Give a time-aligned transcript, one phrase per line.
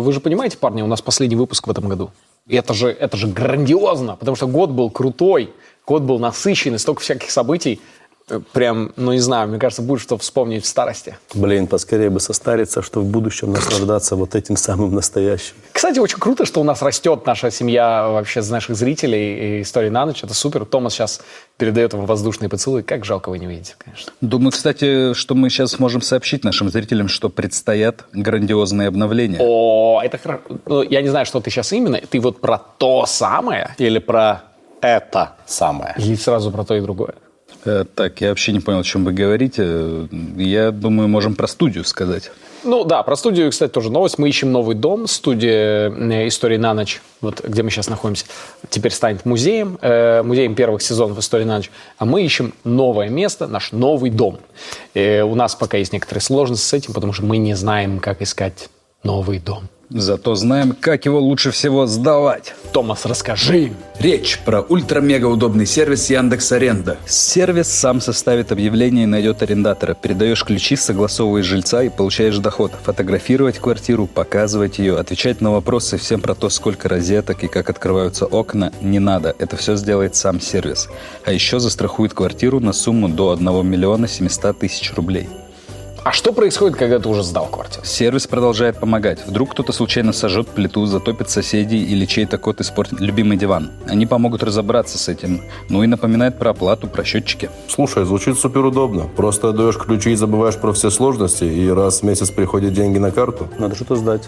[0.00, 2.10] вы же понимаете, парни, у нас последний выпуск в этом году.
[2.46, 5.52] И это же, это же грандиозно, потому что год был крутой,
[5.86, 7.80] год был насыщенный, столько всяких событий.
[8.30, 11.16] Э, прям, ну не знаю, мне кажется, будет что вспомнить в старости.
[11.34, 15.54] Блин, поскорее бы состариться, что в будущем наслаждаться вот этим самым настоящим.
[15.72, 19.88] Кстати, очень круто, что у нас растет наша семья вообще с наших зрителей и истории
[19.88, 20.22] на ночь.
[20.22, 20.64] Это супер.
[20.64, 21.20] Томас сейчас
[21.56, 22.82] передает вам воздушные поцелуи.
[22.82, 24.12] Как жалко вы не видите, конечно.
[24.20, 29.38] Думаю, кстати, что мы сейчас можем сообщить нашим зрителям, что предстоят грандиозные обновления.
[29.40, 30.42] О, это хорошо.
[30.66, 32.00] Ну, я не знаю, что ты сейчас именно.
[32.00, 33.74] Ты вот про то самое?
[33.78, 34.42] Или про
[34.80, 35.94] это самое.
[35.98, 37.14] Или сразу про то и другое?
[37.64, 40.08] Э, так, я вообще не понял, о чем вы говорите.
[40.36, 42.30] Я думаю, можем про студию сказать.
[42.62, 44.18] Ну да, про студию, кстати, тоже новость.
[44.18, 45.06] Мы ищем новый дом.
[45.06, 48.26] Студия э, «Истории на ночь», вот где мы сейчас находимся,
[48.68, 51.70] теперь станет музеем, э, музеем первых сезонов «Истории на ночь».
[51.98, 54.38] А мы ищем новое место, наш новый дом.
[54.94, 58.22] И у нас пока есть некоторые сложности с этим, потому что мы не знаем, как
[58.22, 58.68] искать
[59.02, 59.68] новый дом.
[59.90, 62.54] Зато знаем, как его лучше всего сдавать.
[62.72, 63.72] Томас, расскажи.
[63.98, 66.96] Речь про ультра-мега удобный сервис Яндекс Аренда.
[67.06, 69.94] Сервис сам составит объявление и найдет арендатора.
[69.94, 72.70] Передаешь ключи, согласовываешь жильца и получаешь доход.
[72.84, 78.26] Фотографировать квартиру, показывать ее, отвечать на вопросы всем про то, сколько розеток и как открываются
[78.26, 79.34] окна, не надо.
[79.40, 80.88] Это все сделает сам сервис.
[81.24, 85.28] А еще застрахует квартиру на сумму до 1 миллиона 700 тысяч рублей.
[86.02, 87.84] А что происходит, когда ты уже сдал квартиру?
[87.84, 89.26] Сервис продолжает помогать.
[89.26, 93.70] Вдруг кто-то случайно сожжет плиту, затопит соседей или чей-то кот испортит любимый диван.
[93.86, 95.42] Они помогут разобраться с этим.
[95.68, 97.50] Ну и напоминает про оплату, про счетчики.
[97.68, 99.08] Слушай, звучит супер удобно.
[99.14, 103.10] Просто отдаешь ключи и забываешь про все сложности, и раз в месяц приходят деньги на
[103.10, 104.22] карту, надо что-то сдать.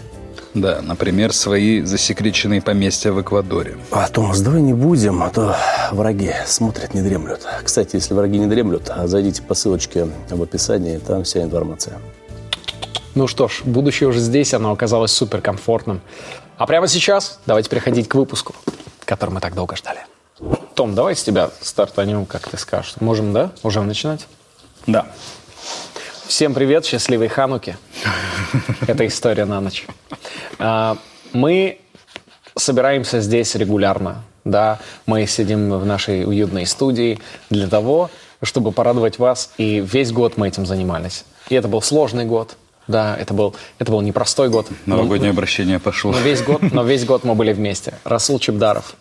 [0.53, 3.75] Да, например, свои засекреченные поместья в Эквадоре.
[3.91, 5.55] А, Томас, давай не будем, а то
[5.91, 7.41] враги смотрят, не дремлют.
[7.63, 11.99] Кстати, если враги не дремлют, зайдите по ссылочке в описании, там вся информация.
[13.15, 16.01] Ну что ж, будущее уже здесь, оно оказалось суперкомфортным.
[16.57, 18.53] А прямо сейчас давайте переходить к выпуску,
[19.05, 19.99] который мы так долго ждали.
[20.75, 22.95] Том, давай с тебя стартанем, как ты скажешь.
[22.99, 23.51] Можем, да?
[23.63, 24.27] Можем начинать?
[24.85, 25.07] Да.
[26.27, 27.75] Всем привет, счастливой Хануки.
[28.87, 29.85] Это история на ночь.
[30.57, 30.97] А,
[31.33, 31.79] мы
[32.55, 34.23] собираемся здесь регулярно.
[34.45, 37.19] Да, мы сидим в нашей уютной студии
[37.49, 38.09] для того,
[38.41, 39.51] чтобы порадовать вас.
[39.57, 41.25] И весь год мы этим занимались.
[41.49, 42.55] И это был сложный год.
[42.87, 44.67] Да, это был, это был непростой год.
[44.85, 46.11] Новогоднее но, обращение пошло.
[46.13, 47.93] Но весь, год, но весь год мы были вместе.
[48.05, 48.95] Расул Чебдаров.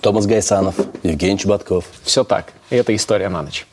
[0.00, 0.74] Томас Гайсанов,
[1.04, 1.84] Евгений Чеботков.
[2.02, 2.52] Все так.
[2.70, 3.66] И это история на ночь.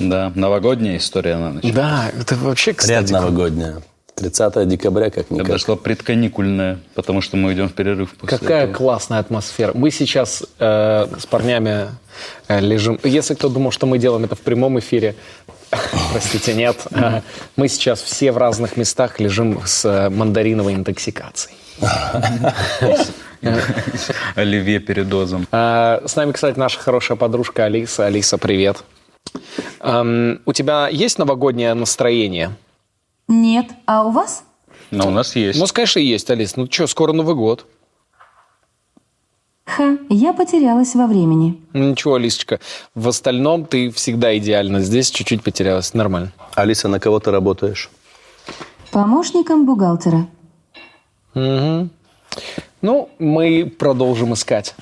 [0.00, 1.72] Да, новогодняя история на ночь.
[1.72, 3.02] Да, это вообще, кстати...
[3.02, 3.82] Предновогодняя.
[4.20, 5.46] 30 декабря как-никак.
[5.46, 8.14] Это дошла предканикульная, потому что мы идем в перерыв.
[8.16, 8.76] После Какая этого.
[8.76, 9.72] классная атмосфера.
[9.74, 11.88] Мы сейчас э, с парнями
[12.48, 12.98] э, лежим.
[13.02, 15.14] Если кто думал, что мы делаем это в прямом эфире,
[16.12, 16.76] простите, нет.
[16.90, 17.22] Э,
[17.56, 21.56] мы сейчас все в разных местах лежим с э, мандариновой интоксикацией.
[24.34, 25.46] Оливье передозом.
[25.50, 28.06] Э, с нами, кстати, наша хорошая подружка Алиса.
[28.06, 28.84] Алиса, привет.
[29.80, 32.56] Эм, у тебя есть новогоднее настроение?
[33.28, 33.66] Нет.
[33.86, 34.44] А у вас?
[34.90, 35.58] Ну, у нас есть.
[35.58, 36.56] Ну, конечно, есть, Алис.
[36.56, 37.66] Ну, что, скоро Новый год.
[39.64, 41.60] Ха, я потерялась во времени.
[41.72, 42.58] Ну, ничего, Алисочка,
[42.96, 44.80] в остальном ты всегда идеально.
[44.80, 45.94] Здесь чуть-чуть потерялась.
[45.94, 46.32] Нормально.
[46.56, 47.88] Алиса, на кого ты работаешь?
[48.90, 50.26] Помощником бухгалтера.
[51.34, 51.88] Угу.
[52.82, 54.74] Ну, мы продолжим искать.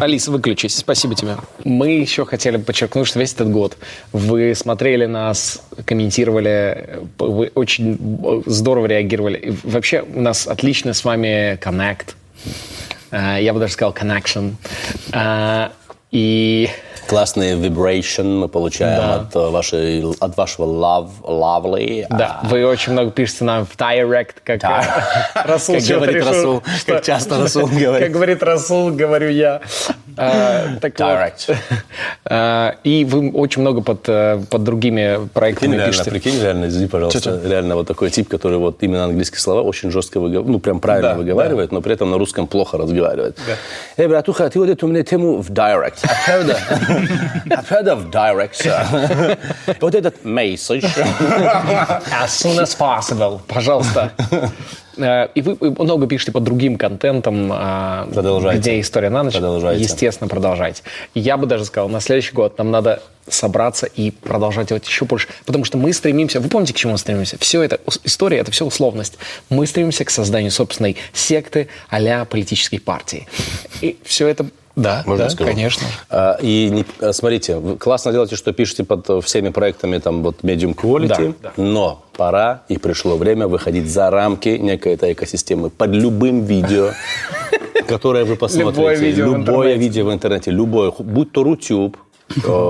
[0.00, 0.76] Алиса, выключись.
[0.76, 1.36] Спасибо тебе.
[1.64, 3.78] Мы еще хотели подчеркнуть, что весь этот год
[4.12, 9.38] вы смотрели нас, комментировали, вы очень здорово реагировали.
[9.38, 12.16] И вообще у нас отличный с вами коннект.
[13.12, 14.54] Э, я бы даже сказал connection.
[16.12, 16.68] Э, и
[17.08, 19.14] классный vibration мы получаем да.
[19.16, 22.06] от, э, вашей, от вашего love, lovely.
[22.10, 22.46] Да, а...
[22.46, 24.84] вы очень много пишете нам в direct, как да.
[25.34, 26.92] Расул как говорит решил, Расул, что...
[26.94, 28.06] как часто Расул говорит.
[28.06, 29.60] Как говорит Расул, говорю я.
[30.16, 31.44] А, так direct.
[31.48, 31.56] Вот.
[32.24, 36.10] А, и вы очень много под, э, под другими проектами прикинь, пишете.
[36.10, 37.48] Реально, прикинь, реально, извини, пожалуйста, Чё-чё?
[37.48, 41.10] реально вот такой тип, который вот именно английские слова очень жестко выговаривает, ну, прям правильно
[41.10, 41.74] да, выговаривает, да.
[41.74, 43.36] но при этом на русском плохо разговаривает.
[43.46, 44.02] Да.
[44.02, 46.01] Эй, братуха, ты вот эту мне тему в direct.
[47.50, 48.66] I've heard of direct.
[49.80, 50.84] вот этот message.
[50.84, 53.40] As soon as possible.
[53.46, 54.12] Пожалуйста.
[54.98, 58.60] Э, и вы много пишете по другим контентам, а, продолжайте.
[58.60, 59.32] где история на ночь.
[59.32, 59.82] Продолжайте.
[59.82, 60.82] Естественно, продолжайте.
[61.14, 65.28] Я бы даже сказал, на следующий год нам надо собраться и продолжать делать еще больше.
[65.46, 66.40] Потому что мы стремимся...
[66.40, 67.38] Вы помните, к чему мы стремимся?
[67.38, 67.80] Все это...
[68.04, 69.16] История— это все условность.
[69.48, 73.26] Мы стремимся к созданию собственной секты а политической партии.
[73.80, 75.50] И все это Да, Можно да, скажу?
[75.50, 75.86] конечно.
[76.08, 80.22] А, И не- а, смотрите, вы классно делаете, что пишете под э, всеми проектами там
[80.22, 81.62] вот medium quality, Да, да.
[81.62, 86.90] но пора и пришло время выходить за рамки некой этой экосистемы под любым видео,
[87.86, 89.12] которое вы посмотрите.
[89.12, 90.50] Любое видео в интернете.
[90.50, 91.98] любое, будь то Рутюб, э,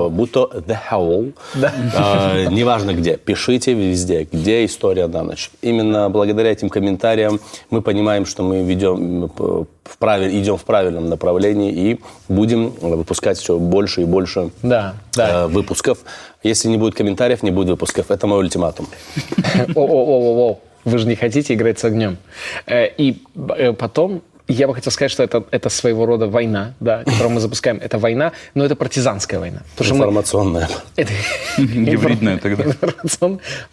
[0.09, 5.49] будь то The Howl, э, неважно где, пишите везде, где история на ночь.
[5.61, 7.39] Именно благодаря этим комментариям
[7.69, 11.99] мы понимаем, что мы ведем, э, в правиль- идем в правильном направлении и
[12.29, 15.43] будем выпускать все больше и больше Да, да.
[15.43, 15.99] э, выпусков.
[16.43, 18.11] Если не будет комментариев, не будет выпусков.
[18.11, 18.87] Это мой ультиматум.
[19.75, 20.59] О-о-о-о-о.
[20.85, 22.17] Вы же не хотите играть с огнем.
[22.65, 23.21] Э, И
[23.57, 24.21] э, потом
[24.53, 27.77] я бы хотел сказать, что это, это своего рода война, да, которую мы запускаем.
[27.81, 29.61] Это война, но это партизанская война.
[29.79, 30.69] Мы- Информационная.
[30.95, 31.11] это
[31.57, 32.65] Гибридная тогда.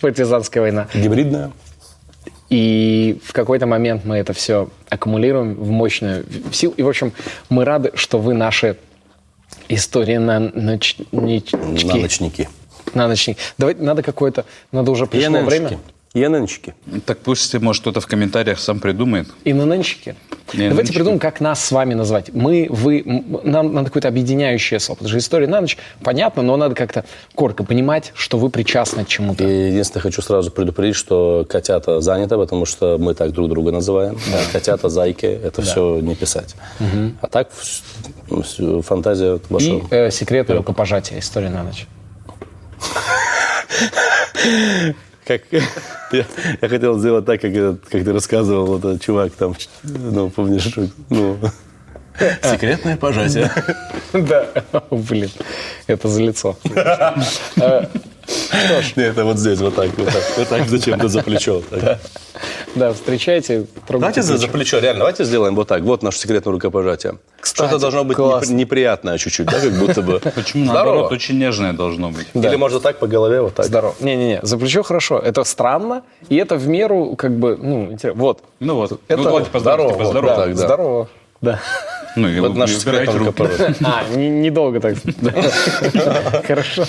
[0.00, 0.88] партизанская война.
[0.94, 1.52] Гибридная.
[2.48, 6.74] И в какой-то момент мы это все аккумулируем в мощную силу.
[6.76, 7.12] И, в общем,
[7.48, 8.76] мы рады, что вы наши
[9.68, 11.56] истории на ночнички.
[11.56, 12.48] На ночники.
[12.94, 13.36] На ночник.
[13.56, 15.78] Давайте, надо какое-то, надо уже пришло время.
[16.12, 16.74] Яненчики.
[17.06, 19.28] Так пусть, может, кто-то в комментариях сам придумает.
[19.44, 19.52] И.
[19.52, 22.34] Не, Давайте придумаем, как нас с вами назвать.
[22.34, 23.04] Мы, вы,
[23.44, 24.96] нам надо какое-то объединяющее слово.
[24.96, 27.04] Потому что история на ночь, понятно, но надо как-то
[27.36, 29.44] коротко понимать, что вы причастны к И чему-то.
[29.44, 34.18] единственное, хочу сразу предупредить, что котята заняты, потому что мы так друг друга называем.
[34.52, 36.56] Котята, зайки, это все не писать.
[37.20, 37.50] А так
[38.82, 39.70] фантазия ваша.
[39.70, 41.20] И э, секретное рукопожатие.
[41.20, 41.86] История на ночь.
[45.24, 45.42] Как,
[46.12, 46.24] я,
[46.60, 50.74] я хотел сделать так, как, как ты рассказывал, вот этот чувак там, ну, помнишь,
[51.08, 51.38] ну,
[52.42, 53.50] секретное пожатие.
[54.12, 54.46] Да.
[54.90, 55.30] Блин,
[55.86, 56.56] это за лицо.
[58.96, 61.62] Нет, это вот здесь, вот так, вот так, вот так зачем-то за плечо.
[62.74, 63.66] Да, встречайте.
[63.88, 64.78] Давайте за, плечо.
[64.78, 65.82] реально, давайте сделаем вот так.
[65.82, 67.18] Вот наше секретное рукопожатие.
[67.42, 68.18] Что-то должно быть
[68.50, 70.20] неприятное чуть-чуть, да, как будто бы.
[70.34, 70.84] Почему Здорово.
[70.84, 72.26] наоборот, очень нежное должно быть.
[72.34, 73.66] Или можно так по голове, вот так.
[73.66, 73.94] Здорово.
[74.00, 75.18] Не-не-не, за плечо хорошо.
[75.18, 78.22] Это странно, и это в меру, как бы, ну, интересно.
[78.22, 78.42] Вот.
[78.60, 80.54] Ну вот, Это ну давайте так, да.
[80.54, 81.08] Здорово.
[81.40, 81.60] Да.
[82.16, 83.42] Ну и Вот убирайте секретное руки.
[83.84, 84.96] А, не- недолго так.
[86.46, 86.84] Хорошо.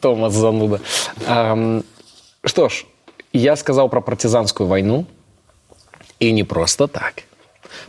[0.00, 0.80] Томас зануда.
[2.44, 2.84] Что ж,
[3.32, 5.06] я сказал про партизанскую войну,
[6.18, 7.14] и не просто так.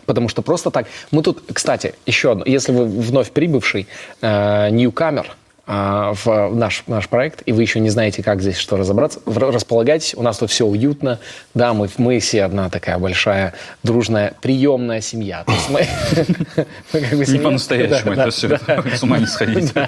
[0.05, 0.87] Потому что просто так...
[1.11, 2.43] Мы тут, кстати, еще одно.
[2.45, 3.87] Если вы вновь прибывший
[4.21, 5.35] э, ньюкамер
[5.65, 10.21] в наш, наш проект, и вы еще не знаете, как здесь что разобраться, располагайтесь, у
[10.21, 11.19] нас тут все уютно.
[11.53, 15.45] Да, мы, мы все одна такая большая, дружная, приемная семья.
[15.45, 15.87] То есть мы,
[16.91, 18.59] как бы Не по-настоящему, это все.
[18.93, 19.87] С ума не сходите.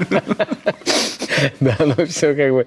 [1.59, 2.65] да, ну все как бы.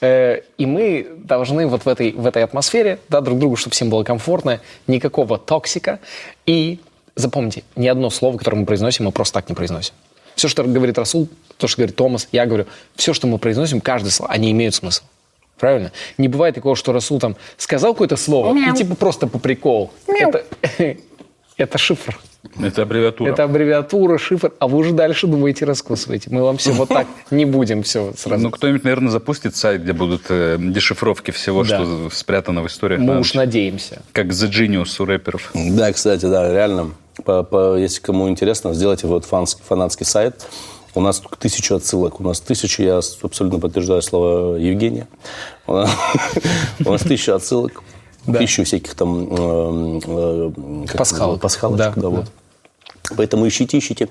[0.00, 3.90] Э, и мы должны вот в этой, в этой атмосфере, да, друг другу, чтобы всем
[3.90, 5.98] было комфортно, никакого токсика.
[6.46, 6.78] И
[7.16, 9.94] запомните, ни одно слово, которое мы произносим, мы просто так не произносим.
[10.34, 11.28] Все, что говорит Расул,
[11.64, 15.02] то, что говорит Томас, я говорю, все, что мы произносим, каждое слово, они имеют смысл.
[15.58, 15.92] Правильно?
[16.18, 19.90] Не бывает такого, что Расул там сказал какое-то слово и типа просто по приколу.
[20.06, 20.44] Это,
[21.56, 22.18] это шифр.
[22.62, 23.30] Это аббревиатура.
[23.32, 26.28] Это аббревиатура, шифр, а вы уже дальше думаете, раскусываете.
[26.30, 28.42] Мы вам все вот так не будем все сразу.
[28.42, 31.82] Ну, кто-нибудь, наверное, запустит сайт, где будут э, дешифровки всего, Да.
[31.82, 33.00] что спрятано в историях.
[33.00, 34.02] Мы уж надеемся.
[34.12, 35.50] Как The Genius у рэперов.
[35.54, 36.90] Да, кстати, да, реально.
[37.24, 40.46] По- по- если кому интересно, сделайте вот фанс- фанатский сайт.
[40.94, 42.20] У нас тысячу отсылок.
[42.20, 45.08] У нас тысячу, я абсолютно подтверждаю слова Евгения.
[45.66, 47.82] У нас тысяча отсылок.
[48.26, 49.28] Тысячу всяких там...
[49.30, 51.36] э, э, Пасхалок.
[51.36, 52.26] это, Пасхалочек, Да, вот.
[53.16, 54.08] Поэтому ищите, ищите.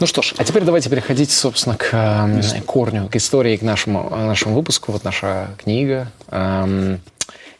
[0.00, 4.08] Ну что ж, а теперь давайте переходить, собственно, к э, корню, к истории, к нашему,
[4.10, 4.90] э, нашему выпуску.
[4.90, 6.10] Вот наша книга.
[6.30, 7.00] Эм,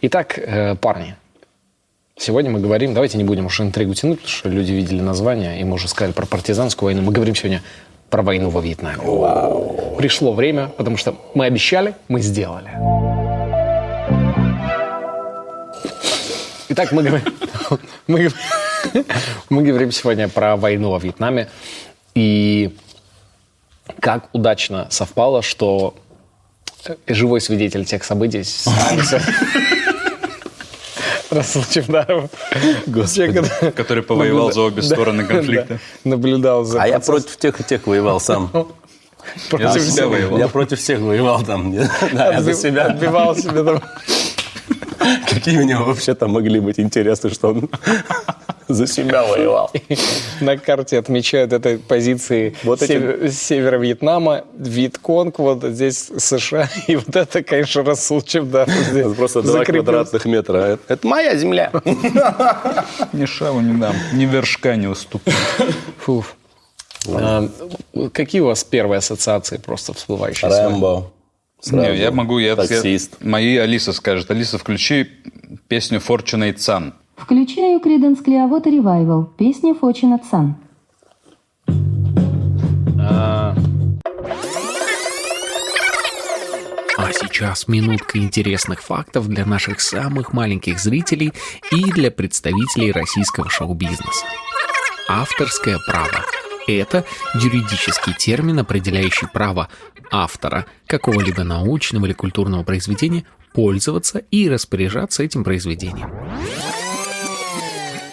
[0.07, 1.16] Итак, э, парни,
[2.19, 5.64] сегодня мы говорим, давайте не будем уж интригу тянуть, потому что люди видели название, и
[5.64, 7.00] мы уже сказали про партизанскую войну.
[7.00, 7.62] Мы говорим сегодня
[8.14, 9.02] про войну во Вьетнаме.
[9.99, 12.71] Пришло время, потому что мы обещали, мы сделали.
[16.68, 17.35] Итак, мы говорим,
[18.06, 18.30] мы,
[19.50, 21.49] мы говорим сегодня про войну во Вьетнаме.
[22.14, 22.76] И
[23.99, 25.97] как удачно совпало, что
[27.09, 28.44] живой свидетель тех событий.
[31.35, 32.31] Расул Чевдаров.
[32.53, 35.75] Человек, который повоевал за обе стороны конфликта.
[36.05, 38.50] да, Наблюдал за А я против тех и тех воевал сам.
[39.59, 40.38] Я за себя воевал.
[40.38, 41.75] Я против всех воевал там.
[42.12, 42.87] Да, я за себя.
[42.87, 43.83] Отбивал себе там.
[45.29, 47.69] Какие у него вообще там могли быть интересы, что он
[48.68, 49.71] за себя воевал.
[50.40, 56.68] На карте отмечают этой позиции Вот эти- север- севера Вьетнама, Вьетконг, вот здесь США.
[56.88, 60.56] И вот это, конечно, Расул Чевдаров здесь Это просто два квадратных метра.
[60.59, 61.71] Это- Это моя земля.
[63.12, 65.33] Ни шагу не дам, ни вершка не уступлю.
[65.99, 66.37] Фуф.
[67.09, 67.49] А,
[68.12, 70.50] какие у вас первые ассоциации просто всплывающие?
[70.50, 71.11] Рэмбо.
[71.71, 73.16] Не, я могу, я, Таксист.
[73.21, 74.30] я- мои Алиса скажет.
[74.30, 75.06] Алиса, включи
[75.68, 76.92] песню Fortunate Son.
[77.16, 79.28] Включаю Creedence Clearwater Revival.
[79.37, 80.54] Песня Fortunate Sun.
[86.97, 91.33] А сейчас минутка интересных фактов для наших самых маленьких зрителей
[91.71, 94.26] и для представителей российского шоу-бизнеса.
[95.09, 96.25] Авторское право–
[96.66, 97.04] это
[97.35, 99.68] юридический термин, определяющий право
[100.11, 106.11] автора какого-либо научного или культурного произведения пользоваться и распоряжаться этим произведением.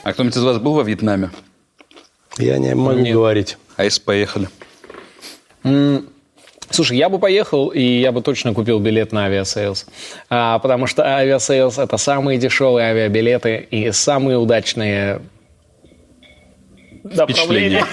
[0.03, 1.29] А кто-нибудь из вас был во Вьетнаме?
[2.37, 3.57] Я не могу говорить.
[3.75, 4.49] А если поехали?
[6.71, 9.85] Слушай, я бы поехал, и я бы точно купил билет на авиасейлс.
[10.29, 15.21] А, потому что авиасейлс– это самые дешевые авиабилеты и самые удачные
[17.03, 17.85] направления.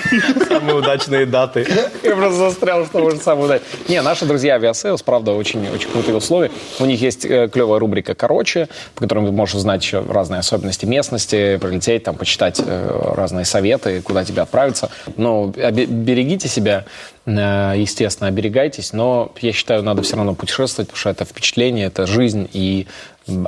[0.48, 1.66] Самые удачные даты.
[2.02, 3.66] Я просто застрял, что может самый удачный.
[3.88, 6.50] Не, наши друзья авиасейлс, правда, очень, очень крутые условия.
[6.78, 10.86] У них есть э, клевая рубрика «Короче», по которой вы можете узнать еще разные особенности
[10.86, 14.90] местности, прилететь, там, почитать э, разные советы, куда тебе отправиться.
[15.16, 16.84] Но берегите себя,
[17.26, 22.06] э, естественно, оберегайтесь, но я считаю, надо все равно путешествовать, потому что это впечатление, это
[22.06, 22.86] жизнь, и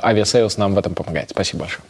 [0.03, 1.29] авиасейлс нам в этом помогает.
[1.31, 1.83] Спасибо большое.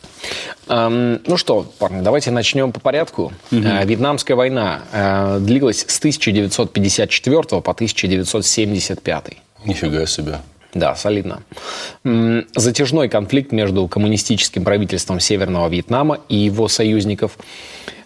[0.67, 3.31] Эм, ну что, парни, давайте начнем по порядку.
[3.51, 9.25] Э, Вьетнамская война э, длилась с 1954 по 1975.
[9.65, 10.39] Нифига себе.
[10.73, 11.43] Да, солидно.
[12.55, 17.37] Затяжной конфликт между коммунистическим правительством Северного Вьетнама и его союзников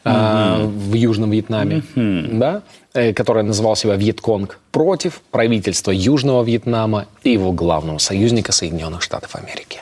[0.04, 2.64] э, в Южном Вьетнаме, да,
[2.96, 9.36] э, который называл себя Вьетконг, против правительства Южного Вьетнама и его главного союзника Соединенных Штатов
[9.36, 9.82] Америки.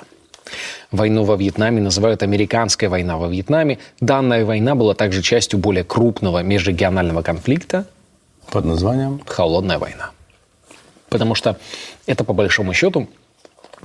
[0.91, 3.79] Войну во Вьетнаме называют «Американская война во Вьетнаме».
[4.00, 7.88] Данная война была также частью более крупного межрегионального конфликта
[8.51, 9.22] Под названием?
[9.25, 10.12] холодная война.
[11.10, 11.58] Потому что
[12.05, 13.08] это, по большому счету,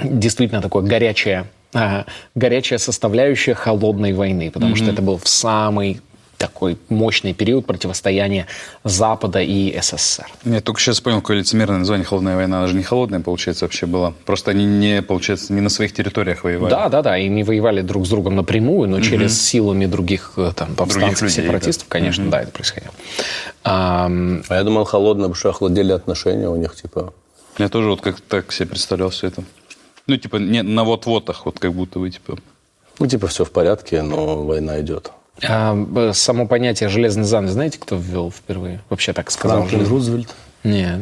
[0.03, 2.05] действительно такое горячее, а,
[2.35, 4.51] горячая составляющая холодной войны.
[4.51, 6.01] Потому что это был в самый
[6.38, 8.47] такой мощный период противостояния
[8.85, 10.26] Запада и СССР.
[10.45, 12.59] Я только сейчас понял, какое лицемерное название «Холодная война».
[12.59, 14.14] Она же не холодная, получается, вообще была.
[14.25, 16.71] Просто они не, получается, не на своих территориях воевали.
[16.71, 20.52] Да, да, да, и не воевали друг с другом напрямую, но через силами других э,
[20.54, 22.92] там, повстанцев, людей, сепаратистов, конечно, да, это происходило.
[23.64, 27.12] Ам, А я думал, холодно, потому что охладели отношения у них, типа.
[27.59, 29.42] Я тоже вот как так себе представлял все это.
[30.07, 32.38] Ну, типа, не на вот-вотах, вот как будто бы, типа.
[33.00, 35.11] Ну, типа, все в порядке, но война идет.
[35.42, 38.80] А, само понятие «железный занавес» знаете, кто ввел впервые?
[38.90, 39.59] Вообще так сказал.
[39.59, 40.35] Франклин «железный- Рузвельт.
[40.64, 41.00] Нет.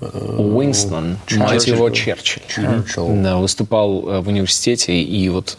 [0.00, 2.42] Уинстон, мать его Черчилль.
[2.46, 3.20] Черчилль.
[3.22, 5.56] Да, выступал э, в университете и вот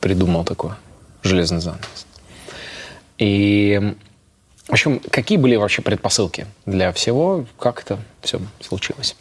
[0.00, 0.76] придумал такое
[1.22, 2.06] железный занавес.
[3.18, 3.94] И,
[4.66, 9.14] в общем, какие были вообще предпосылки для всего, как это все случилось?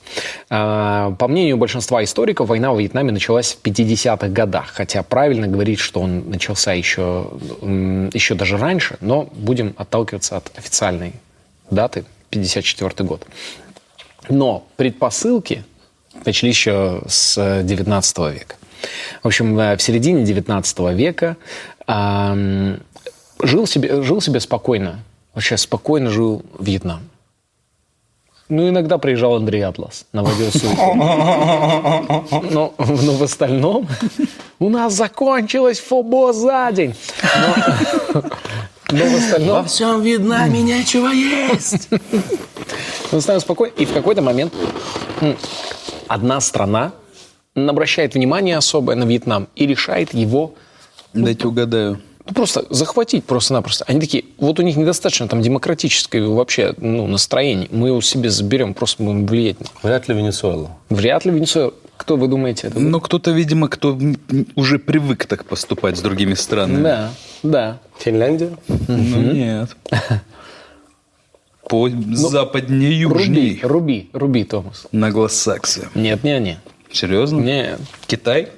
[0.50, 5.80] А, По мнению большинства историков, война во Вьетнаме началась в 50-х годах, хотя правильно говорить,
[5.80, 7.30] что он начался еще,
[7.62, 11.14] еще даже раньше, но будем отталкиваться от официальной
[11.70, 13.28] даты, 54 год.
[14.30, 15.66] Но предпосылки
[16.26, 18.56] начались еще с э, 19 века.
[19.22, 21.36] В общем, э, в середине 19 века
[21.86, 25.00] жил, себе, жил себе спокойно,
[25.34, 27.10] вообще спокойно жил Вьетнам.
[28.50, 30.94] Ну, иногда приезжал Андрей Атлас, наводил суету.
[32.52, 33.88] Но, но в остальном
[34.60, 36.94] у нас закончилась фобо за день.
[38.12, 38.24] Но,
[38.92, 39.66] но в остальном...
[39.66, 41.90] всем видно, нечего есть.
[43.12, 43.74] Мы ставим спокойно.
[43.78, 44.54] И в какой-то момент
[46.08, 46.92] одна страна
[47.56, 50.54] обращает внимание особое на Вьетнам и решает его
[51.14, 52.02] Дайте угадаю.
[52.26, 53.84] Ну, просто захватить просто-напросто.
[53.88, 57.68] Они такие, вот у них недостаточно там демократического вообще ну, настроения.
[57.70, 59.58] Мы его себе заберем, просто будем влиять.
[59.82, 60.72] Вряд ли Венесуэла.
[60.90, 61.74] Вряд ли Венесуэла.
[61.98, 62.68] Кто вы думаете?
[62.68, 62.90] Это будет?
[62.90, 63.98] Ну, кто-то, видимо, кто
[64.56, 66.84] уже привык так поступать с другими странами.
[66.84, 67.12] Да,
[67.44, 67.80] да.
[68.00, 68.52] Финляндия?
[68.68, 69.76] Ну, нет.
[71.70, 73.60] По западнее Руби, южней.
[73.64, 74.86] руби, руби, Томас.
[74.92, 75.88] Наглосаксы.
[75.96, 76.58] Нет, не они.
[76.92, 77.40] Серьезно?
[77.40, 77.80] Нет.
[78.06, 78.50] Китай?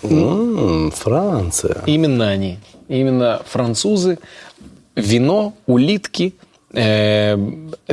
[0.00, 1.82] Франция.
[1.86, 2.58] Именно они.
[2.88, 4.18] Именно французы.
[4.94, 6.34] Вино, улитки,
[6.72, 7.36] э,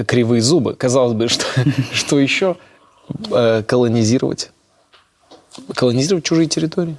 [0.07, 0.73] кривые зубы.
[0.73, 1.45] Казалось бы, что,
[1.93, 2.57] что еще
[3.31, 4.51] э, колонизировать?
[5.73, 6.97] Колонизировать чужие территории.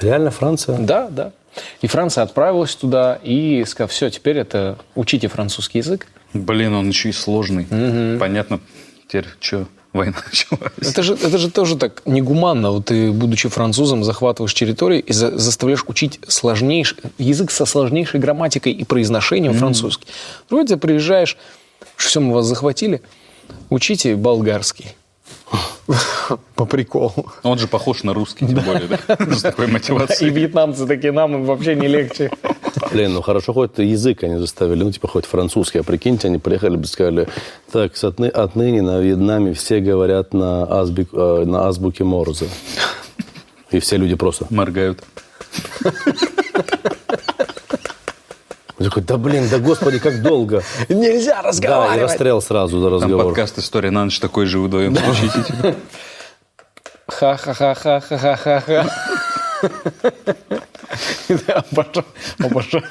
[0.00, 0.78] Реально Франция?
[0.78, 1.32] Да, да.
[1.80, 6.08] И Франция отправилась туда и сказала, все, теперь это учите французский язык.
[6.32, 7.66] Блин, он еще и сложный.
[8.18, 8.60] Понятно
[9.06, 10.72] теперь, что война началась.
[10.82, 12.70] Это же, это же тоже так негуманно.
[12.72, 18.72] Вот ты, будучи французом, захватываешь территорию и за- заставляешь учить сложнейший, язык со сложнейшей грамматикой
[18.72, 20.06] и произношением французский.
[20.50, 21.38] Вроде приезжаешь,
[21.96, 23.00] все, мы вас захватили,
[23.70, 24.94] учите болгарский.
[26.54, 27.26] По приколу.
[27.42, 29.18] Он же похож на русский, тем более, да?
[29.34, 30.30] С такой И мотивацией.
[30.32, 32.30] вьетнамцы такие, нам им вообще не легче.
[32.90, 35.80] Блин, ну хорошо, хоть язык они заставили, ну типа хоть французский.
[35.80, 37.28] А прикиньте, они приехали бы сказали,
[37.70, 42.48] так, с отны- отныне на Вьетнаме все говорят на, азбик- э, на азбуке Морзе.
[43.70, 44.46] И все люди просто...
[44.50, 45.02] Моргают.
[48.78, 50.62] Он такой, да блин, да господи, как долго.
[50.88, 52.02] Нельзя Да, и разговаривать.
[52.02, 53.26] расстрел сразу за Там разговор.
[53.26, 55.76] подкаст «История на ночь» такой же вдвоем включите.
[57.08, 58.86] Ха-ха-ха-ха-ха-ха-ха.
[61.70, 62.04] Обожаю.
[62.38, 62.84] обожаю.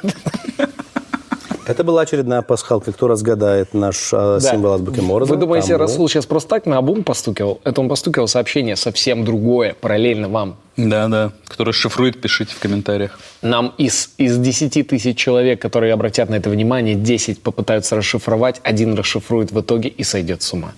[1.65, 2.91] Это была очередная пасхалка.
[2.91, 4.51] Кто разгадает наш э, Да.
[4.51, 5.31] символ азбуки Морзе?
[5.31, 7.61] Вы думаете, тому- Расул сейчас просто так на обум постукивал?
[7.63, 10.57] Это он постукивал сообщение совсем другое, параллельно вам.
[10.75, 11.31] Да, да.
[11.47, 13.19] Кто расшифрует, пишите в комментариях.
[13.41, 18.95] Нам из, из 10 тысяч человек, которые обратят на это внимание, 10 попытаются расшифровать, один
[18.95, 20.73] расшифрует в итоге и сойдет с ума.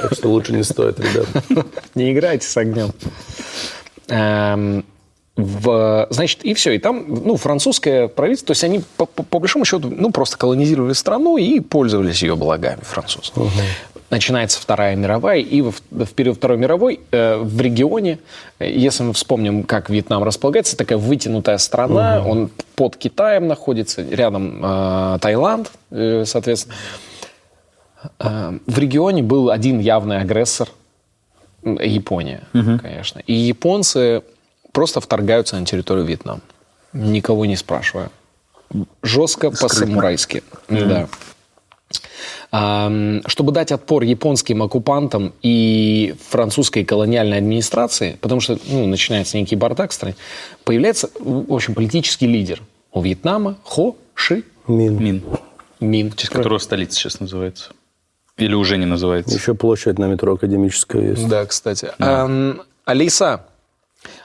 [0.00, 1.26] Так что лучше не стоит, ребят.
[1.94, 2.90] Не играйте с огнем.
[5.36, 6.72] В- значит, и все.
[6.72, 10.36] И там, ну, французское правительство, то есть они, по, по- по большому счету, ну, просто
[10.36, 13.32] колонизировали страну и пользовались ее благами французы.
[14.10, 18.18] Начинается Вторая мировая, и в, в период Второй мировой э, в регионе,
[18.58, 25.18] если мы вспомним, как Вьетнам располагается, такая вытянутая страна, он под Китаем находится, рядом э,
[25.20, 26.74] Таиланд, э, соответственно.
[28.18, 30.68] Э, в регионе был один явный агрессор,
[31.62, 32.42] Япония,
[32.78, 33.20] конечно.
[33.26, 34.22] И японцы
[34.72, 36.40] просто вторгаются на территорию Вьетнама,
[36.92, 38.10] никого не спрашивая.
[39.02, 40.42] Жестко, по-самурайски.
[40.68, 41.08] Да.
[42.52, 49.56] Ам, Чтобы дать отпор японским оккупантам и французской колониальной администрации, потому что ну, начинается некий
[49.56, 50.16] бардак в стране,
[50.64, 52.62] появляется, в общем, политический лидер
[52.92, 55.02] у Вьетнама Хо Ши Мин.
[55.02, 55.22] Мин.
[55.80, 56.12] Мин.
[56.12, 57.70] Честь которого столица сейчас называется.
[58.36, 59.36] Или уже не называется.
[59.36, 61.28] Еще площадь на метро Академическая есть.
[61.28, 61.90] Да, кстати.
[61.98, 63.40] Ам, Алиса, ам,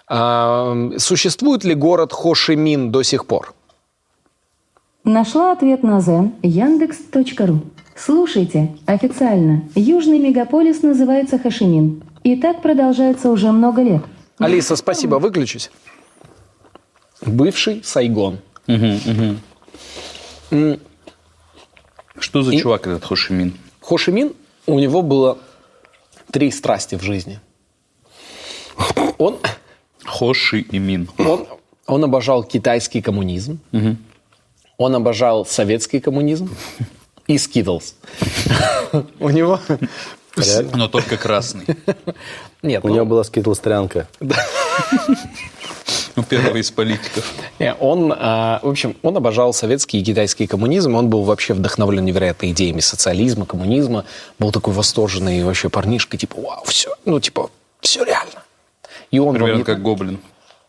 [0.07, 3.53] существует ли город Хошимин до сих пор?
[5.03, 7.61] Нашла ответ на Zen Яндекс.ру.
[7.95, 12.03] Слушайте, официально, южный мегаполис называется Хашимин.
[12.23, 14.03] И так продолжается уже много лет.
[14.39, 15.71] Алиса, спасибо, выключись.
[17.25, 18.39] Бывший Сайгон.
[22.19, 23.53] Что за И- чувак этот Хошимин?
[23.81, 24.33] Хошимин,
[24.67, 25.37] у него было
[26.31, 27.39] три страсти в жизни.
[29.17, 29.37] Он,
[30.05, 31.09] Хоши и Мин.
[31.17, 31.47] он,
[31.87, 33.59] он обожал китайский коммунизм,
[34.77, 36.49] он обожал советский коммунизм
[37.27, 37.95] и Skittles.
[39.19, 39.59] У него...
[40.73, 41.65] Но только красный.
[42.61, 44.07] Нет, У ну, него была скитлстрянка.
[46.15, 47.31] Ну, первый из политиков.
[47.59, 50.95] Не, он, а, в общем, он обожал советский и китайский коммунизм.
[50.95, 54.05] Он был вообще вдохновлен невероятно идеями социализма, коммунизма.
[54.39, 57.49] Был такой восторженный вообще парнишка, типа, вау, все, ну, типа,
[57.81, 58.44] все реально.
[59.15, 60.19] И он Примерно как гоблин.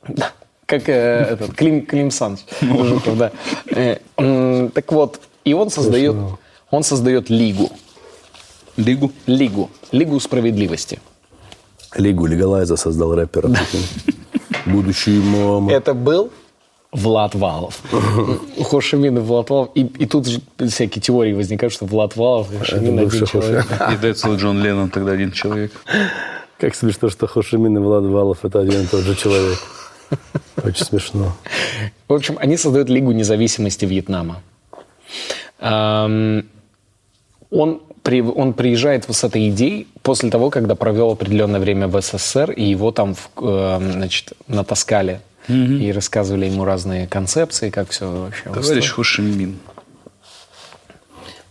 [0.07, 0.31] Да,
[0.67, 0.93] как э,
[1.33, 3.33] этот, Клим, Клим Саныч Жуков, да.
[3.67, 3.99] Э,
[4.73, 6.15] так вот, и он создает,
[6.71, 7.71] он создает лигу.
[8.77, 9.11] Лигу?
[9.27, 9.69] Лигу.
[9.91, 11.01] Лигу справедливости.
[11.97, 13.87] Лигу Легалайза создал прикинь.
[14.67, 15.73] Будущий мама.
[15.73, 16.31] Это был
[16.93, 17.81] Влад Валов.
[18.71, 19.71] Хошимин и Влад Валов.
[19.75, 23.67] И, и тут же всякие теории возникают, что Влад Валов и Хошимин один человек.
[23.93, 25.73] И Децл Джон Леннон тогда один человек.
[26.59, 29.59] Как смешно, что Хошимин и Влад Валов это один и тот же человек.
[30.65, 31.37] Очень смешно.
[32.09, 34.41] В общем, они создают Лигу независимости Вьетнама.
[35.59, 36.45] Ам,
[37.51, 42.51] Он, при- он приезжает с этой идеей после того, когда провел определенное время в СССР,
[42.53, 48.43] и его там в- э, значит, натаскали и рассказывали ему разные концепции, как все вообще
[48.53, 49.59] Товарищ Хошимин.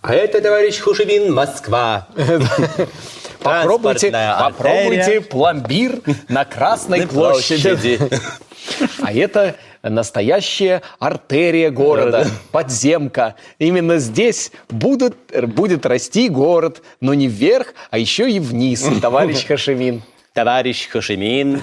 [0.02, 2.08] А это, товарищ Хушибин, Москва.
[3.46, 8.00] Попробуйте, попробуйте пломбир на Красной площади.
[9.02, 13.36] А это настоящая артерия города, подземка.
[13.60, 20.02] Именно здесь будут, будет расти город, но не вверх, а еще и вниз, товарищ Хашимин.
[20.34, 21.62] Товарищ Хошимин.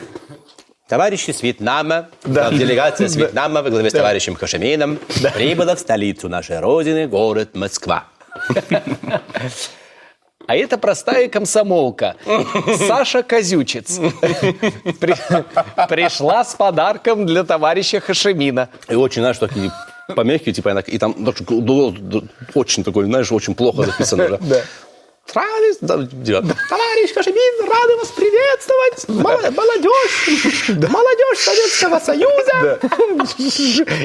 [0.88, 4.98] Товарищи с Вьетнама, делегация с Вьетнама во главе с товарищем Хошимином
[5.34, 8.04] прибыла в столицу нашей родины, город Москва.
[10.46, 12.16] А это простая комсомолка.
[12.88, 13.98] Саша Козючец.
[15.00, 15.14] При-
[15.88, 18.68] Пришла с подарком для товарища Хашимина.
[18.88, 19.70] И очень, знаешь, такие
[20.14, 24.38] помехи, типа, и там очень, очень такой, знаешь, очень плохо записано.
[24.40, 24.60] да.
[25.26, 29.08] Товарищ, товарищ Кашемин, рады вас приветствовать!
[29.56, 30.28] Молодежь!
[30.90, 32.78] Молодежь Советского Союза!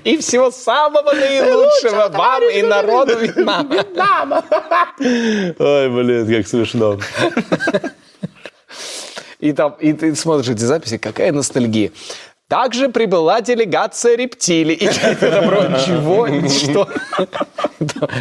[0.06, 4.44] И всего самого наилучшего вам и народу Вьетнама.
[5.00, 7.00] Ой, блин, как смешно.
[9.40, 11.92] И там, и ты смотришь эти записи, какая ностальгия.
[12.48, 14.76] Также прибыла делегация рептилий.
[14.76, 16.28] И это добро, чего?
[16.48, 16.88] Что?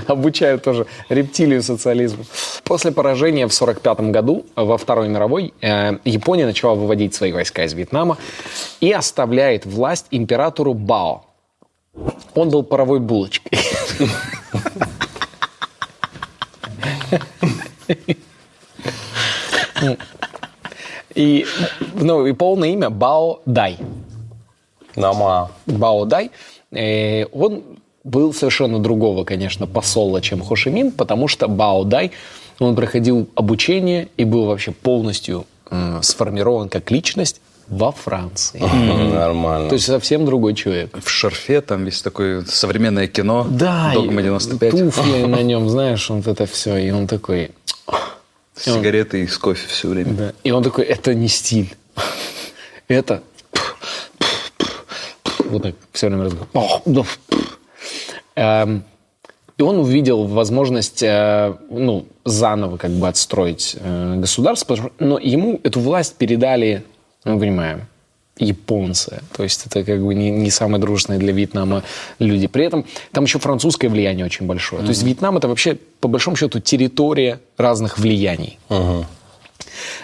[0.08, 2.24] Обучают тоже рептилию социализму.
[2.64, 7.72] После поражения в 1945 году во Второй мировой э, Япония начала выводить свои войска из
[7.72, 8.18] Вьетнама
[8.80, 11.24] и оставляет власть императору Бао.
[12.34, 13.52] Он был паровой булочкой.
[21.14, 21.46] И,
[21.94, 23.78] ну, и полное имя Бао Дай.
[24.96, 25.50] Нама.
[25.66, 26.30] Бао Дай.
[26.72, 27.62] Э, он
[28.04, 32.12] был совершенно другого, конечно, посола, чем Хошимин, потому что Бао Дай,
[32.58, 38.60] он проходил обучение и был вообще полностью э, сформирован как личность во Франции.
[38.60, 39.68] Нормально.
[39.68, 40.96] То есть совсем другой человек.
[41.02, 43.46] В шарфе там весь такое современное кино.
[43.50, 44.70] Да, Догма и 95.
[44.70, 46.76] туфли на нем, знаешь, вот это все.
[46.76, 47.50] И он такой...
[48.58, 50.12] Сигареты и с кофе все время.
[50.12, 50.32] Да.
[50.42, 51.74] И он такой, это не стиль.
[52.88, 53.22] Это...
[55.50, 57.06] Вот так все время разговаривает.
[58.36, 58.84] Эм,
[59.58, 65.80] И он увидел возможность э, ну, заново как бы отстроить э, государство, но ему эту
[65.80, 66.84] власть передали,
[67.24, 67.86] ну, мы понимаем,
[68.38, 69.22] японцы.
[69.34, 71.82] То есть это как бы не, не самые дружные для Вьетнама
[72.18, 72.46] люди.
[72.48, 74.82] При этом там еще французское влияние очень большое.
[74.82, 78.58] То есть Вьетнам это вообще, по большому счету, территория разных влияний.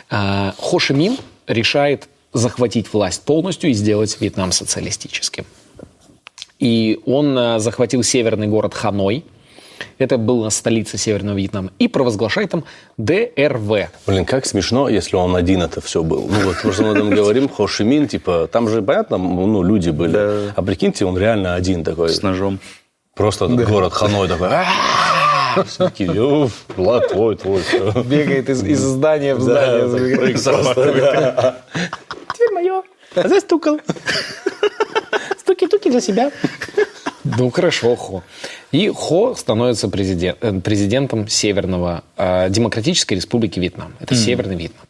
[0.08, 5.44] А, Хо Ши Мин решает захватить власть полностью и сделать Вьетнам социалистическим.
[6.58, 9.24] И он а, захватил северный город Ханой.
[9.98, 11.70] Это была столица Северного Вьетнама.
[11.80, 12.64] И провозглашает там
[12.98, 13.90] ДРВ.
[14.06, 16.28] Блин, как смешно, если он один это все был.
[16.30, 19.90] Ну вот, просто мы там говорим, Хо Ши Мин, типа, там же, понятно, ну, люди
[19.90, 20.12] были.
[20.12, 20.52] Да.
[20.54, 22.10] А прикиньте, он реально один такой.
[22.10, 22.60] С ножом.
[23.16, 24.48] Просто этот город Ханой такой.
[25.76, 27.60] Такие, «Уф, Влад, твой, твой.
[27.62, 27.92] всё».
[28.04, 30.22] Бегает из, из здания в Да, здание.
[31.12, 31.56] да.
[32.42, 32.82] Теперь мое.
[33.14, 33.78] Застукал.
[35.38, 36.30] Стуки-туки за себя.
[37.24, 38.22] Ну, хорошо, Хо.
[38.72, 43.94] И Хо становится президент- э, президентом Северного э, Демократической Республики Вьетнам.
[44.00, 44.84] Это Северный Вьетнам.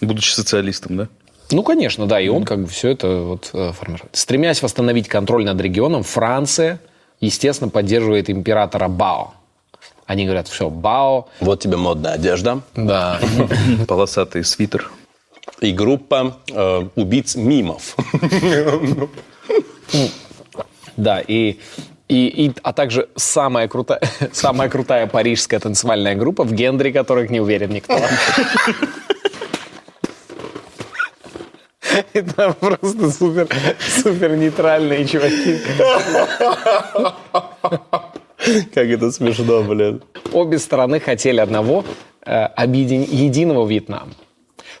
[0.00, 1.08] Будучи социалистом, да?
[1.50, 4.14] Ну, конечно, да, и он как бы все это вот э, формирует.
[4.16, 6.78] Стремясь восстановить контроль над регионом, Франция,
[7.20, 9.34] естественно, поддерживает императора Бао.
[10.06, 12.60] Они говорят, все, Бао, Вот тебе модная одежда.
[12.74, 13.20] да,
[13.88, 14.90] Полосатый свитер.
[15.60, 17.96] И группа э, убийц мимов.
[20.96, 21.58] да, и,
[22.08, 24.00] и, и- а также самая крутая,
[24.32, 27.98] самая крутая парижская танцевальная группа, в гендере которых не уверен никто.
[32.14, 33.48] Это просто супер,
[34.02, 35.58] супер нейтральные чуваки.
[38.74, 40.02] Как это смешно, блин.
[40.32, 41.84] Обе стороны хотели одного
[42.24, 44.08] э, объедин- единого Вьетнама.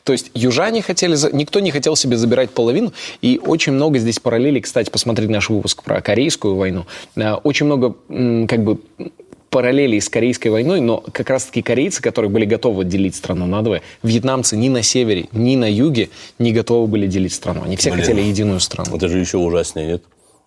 [0.04, 4.60] То есть южане хотели, никто не хотел себе забирать половину, и очень много здесь параллелей,
[4.60, 6.86] кстати, посмотреть наш выпуск про Корейскую войну,
[7.16, 7.94] Э, очень много
[8.46, 8.78] как бы
[9.50, 13.82] параллелей с Корейской войной, но как раз-таки корейцы, которые были готовы делить страну на двое,
[14.02, 17.62] вьетнамцы ни на севере, ни на юге не готовы были делить страну.
[17.62, 18.00] Они все Блин.
[18.02, 18.96] хотели единую страну.
[18.96, 20.02] Это же еще ужаснее, нет?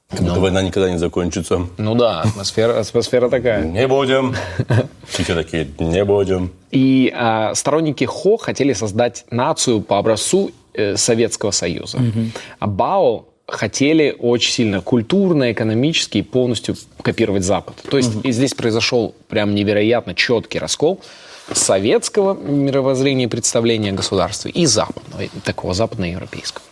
[0.09, 1.67] Как будто война никогда не закончится.
[1.77, 3.65] Ну да, атмосфера, атмосфера такая.
[3.65, 4.35] Не будем.
[5.07, 6.51] Все такие, не будем.
[6.71, 11.99] И а, сторонники Хо хотели создать нацию по образцу э, Советского Союза.
[12.59, 17.75] А Бао хотели очень сильно культурно, экономически полностью копировать Запад.
[17.89, 21.01] То есть и здесь произошел прям невероятно четкий раскол
[21.51, 26.65] советского мировоззрения и представления о государстве и западного, такого западноевропейского.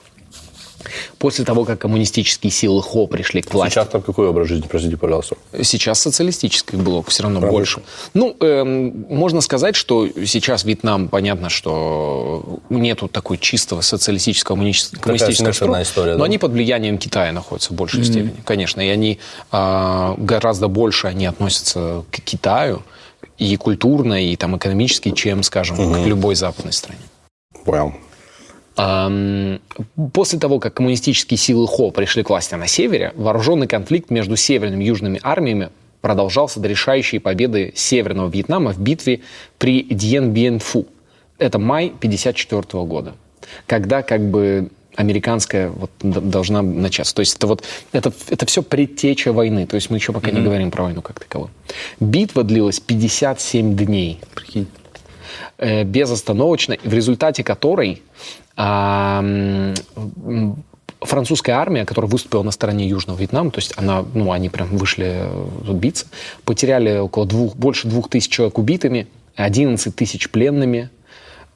[1.17, 4.97] После того, как коммунистические силы Хо пришли к власти, Сейчас там какой образ жизни, простите,
[4.97, 5.37] пожалуйста.
[5.61, 7.81] Сейчас социалистический блок все равно больше.
[8.13, 15.83] Ну, эм, можно сказать, что сейчас Вьетнам, понятно, что нету такой чистого социалистического коммунистического строя,
[15.83, 16.25] история, но да?
[16.25, 19.19] они под влиянием Китая находятся в большей степени, конечно, и они
[19.51, 22.83] а, гораздо больше они относятся к Китаю
[23.37, 27.01] и культурно, и там экономически, чем, скажем, к любой западной стране.
[27.65, 27.93] Понял.
[28.75, 34.83] После того, как коммунистические силы Хо пришли к власти на севере, вооруженный конфликт между северными
[34.83, 35.69] и южными армиями
[36.01, 39.21] продолжался до решающей победы Северного Вьетнама в битве
[39.57, 40.87] при Дьен-Бьен-Фу.
[41.37, 43.13] Это май 1954 года,
[43.67, 47.15] когда как бы американская вот должна начаться.
[47.15, 49.65] То есть это вот это, это все предтеча войны.
[49.65, 51.51] То есть мы еще пока не говорим про войну как таковую.
[51.99, 54.19] Битва длилась 57 дней.
[54.35, 54.67] Прикинь.
[55.57, 58.01] э, безостановочно, в результате которой
[61.05, 65.25] французская армия, которая выступила на стороне Южного Вьетнама, то есть она, ну, они прям вышли
[65.25, 66.05] э, биться,
[66.45, 70.89] потеряли около двух, больше двух тысяч человек убитыми, 11 тысяч пленными,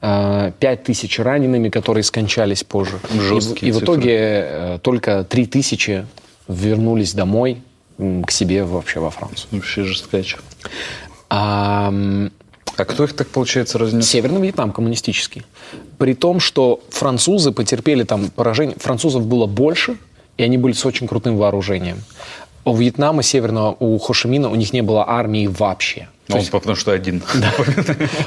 [0.00, 2.98] 5 э, тысяч ранеными, которые скончались позже.
[3.14, 6.06] Жесткие и, и в итоге э, только 3 тысячи
[6.46, 7.62] вернулись домой
[7.98, 9.48] к себе вообще во Францию.
[9.50, 10.36] Вообще жесткач.
[11.30, 11.92] А,
[12.78, 14.08] а кто их так, получается, разнес?
[14.08, 15.42] Северный Вьетнам коммунистический.
[15.98, 18.76] При том, что французы потерпели там поражение.
[18.78, 19.96] Французов было больше,
[20.36, 22.02] и они были с очень крутым вооружением.
[22.64, 26.08] У Вьетнама северного, у Хошимина, у них не было армии вообще.
[26.28, 27.22] То он есть, потому что один.
[27.34, 27.52] Да.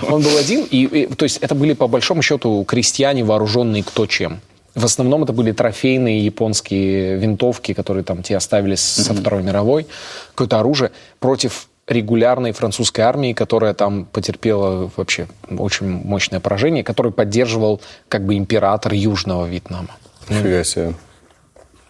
[0.10, 4.06] Он был один, и, и то есть это были по большому счету крестьяне, вооруженные кто
[4.06, 4.42] чем.
[4.76, 9.86] В основном это были трофейные японские винтовки, которые там те оставили со Второй мировой,
[10.34, 17.82] какое-то оружие против регулярной французской армии, которая там потерпела вообще очень мощное поражение, который поддерживал
[18.08, 19.90] как бы император Южного Вьетнама.
[20.30, 20.94] Нифига себе.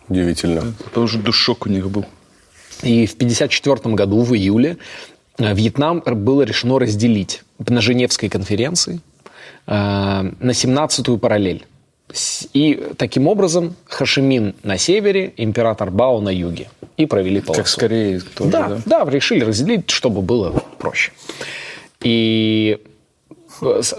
[0.09, 0.73] Удивительно.
[0.85, 2.05] Это уже душок у них был.
[2.83, 4.77] И в 1954 году, в июле,
[5.37, 8.99] э, Вьетнам было решено разделить на Женевской конференции
[9.67, 11.65] э, на 17-ю параллель.
[12.53, 16.69] И таким образом Хашимин на севере, император Бао на юге.
[16.97, 17.61] И провели полосу.
[17.61, 19.03] Как скорее тоже, да, да?
[19.05, 21.11] Да, решили разделить, чтобы было проще.
[22.01, 22.79] И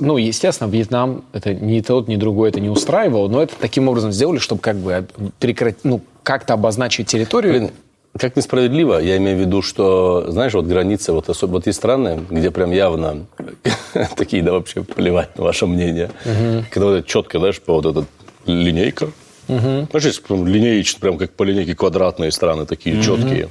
[0.00, 4.12] ну, естественно, Вьетнам это ни тот, ни другой это не устраивало, но это таким образом
[4.12, 5.06] сделали, чтобы как бы
[5.38, 7.52] прекратить, ну, как-то обозначить территорию.
[7.52, 7.70] Блин,
[8.18, 12.24] как несправедливо, я имею в виду, что, знаешь, вот границы, вот, особенно, вот есть страны,
[12.28, 13.26] где прям явно
[14.16, 16.10] такие, да вообще плевать на ваше мнение.
[16.24, 16.64] Угу.
[16.70, 18.04] Когда вот четко, знаешь, по вот эта
[18.44, 19.10] линейка.
[19.48, 19.88] Угу.
[19.90, 23.04] Знаешь, есть прям линеечно, прям как по линейке квадратные страны, такие угу.
[23.04, 23.48] четкие.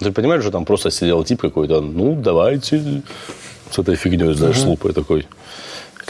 [0.00, 3.02] Ты понимаешь, что там просто сидел тип какой-то, ну, давайте
[3.70, 4.64] с этой фигней, знаешь, угу.
[4.64, 5.26] с лупой такой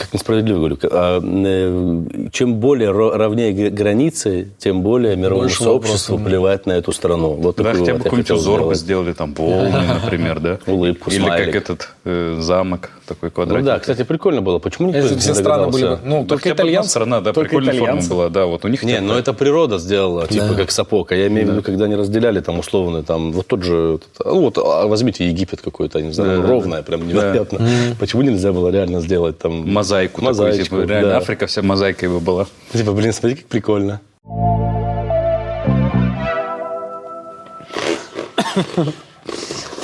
[0.01, 6.25] как несправедливо говорю, а, э, чем более ровнее границы, тем более мировому Больше сообществу вопросов,
[6.25, 7.33] плевать на эту страну.
[7.33, 10.59] Вот да, хотя бы какой-нибудь узор сделали, там, волны, например, да?
[10.65, 13.63] Улыбку, Или как этот э, замок, такой квадратик.
[13.63, 14.59] Ну да, кстати, прикольно было.
[14.59, 16.89] Почему никто не все страны были Ну, только итальянцы.
[16.89, 18.83] страна, да, прикольная форма была, да, вот у них...
[18.83, 21.11] Не, но это природа сделала, типа как сапог.
[21.11, 24.41] А я имею в виду, когда они разделяли там условно, там, вот тот же, ну
[24.41, 27.59] вот а возьмите Египет какой-то, не знаю, ровное, прям невероятно.
[27.99, 29.71] Почему нельзя было реально сделать там...
[29.71, 32.47] Мозаику, мозаику такую, типа, реально Африка вся мозаикой бы была.
[32.73, 34.01] Типа, блин, смотри, как прикольно.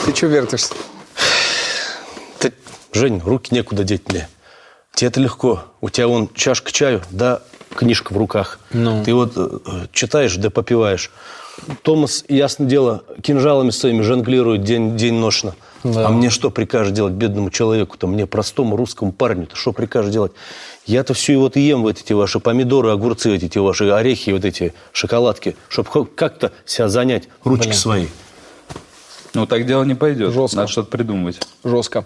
[0.06, 0.74] Ты что вертишься?
[2.40, 2.54] Ты,
[2.94, 4.28] Жень, руки некуда деть мне.
[4.94, 5.64] Тебе это легко.
[5.82, 7.42] У тебя вон чашка чаю, да,
[7.76, 8.60] книжка в руках.
[8.72, 9.04] Ну.
[9.04, 9.60] Ты вот э,
[9.92, 11.12] читаешь, да попиваешь.
[11.82, 15.56] Томас, ясно дело, кинжалами своими жонглирует день, день ношно.
[15.84, 16.08] Да.
[16.08, 18.08] А мне что прикажешь делать бедному человеку-то?
[18.08, 20.32] Мне простому русскому парню-то что прикажешь делать?
[20.86, 24.46] Я-то все и вот ем вот эти ваши помидоры, огурцы, вот эти ваши орехи, вот
[24.46, 27.78] эти шоколадки, чтобы как-то себя занять, ручки Блин.
[27.78, 28.08] свои.
[29.34, 30.34] Ну, так дело не пойдет.
[30.34, 30.58] Жестко.
[30.58, 31.40] Надо что-то придумывать.
[31.64, 32.06] Жестко.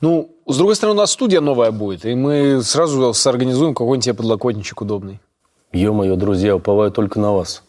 [0.00, 4.14] Ну, с другой стороны, у нас студия новая будет, и мы сразу сорганизуем какой-нибудь тебе
[4.14, 5.20] подлокотничек удобный.
[5.72, 7.62] Ё-моё, друзья, уповаю только на вас.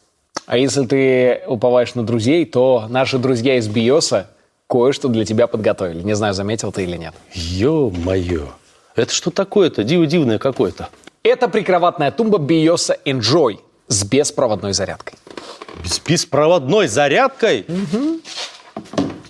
[0.46, 4.30] А если ты уповаешь на друзей, то наши друзья из Биоса
[4.70, 6.04] кое-что для тебя подготовили.
[6.04, 7.14] Не знаю, заметил ты или нет.
[7.34, 8.48] Ё-моё.
[8.96, 9.84] Это что такое-то?
[9.84, 10.90] Диво дивное какое-то.
[11.24, 15.16] Это прикроватная тумба Биоса Enjoy с беспроводной зарядкой.
[15.84, 17.66] С беспроводной зарядкой?
[17.68, 18.20] Угу.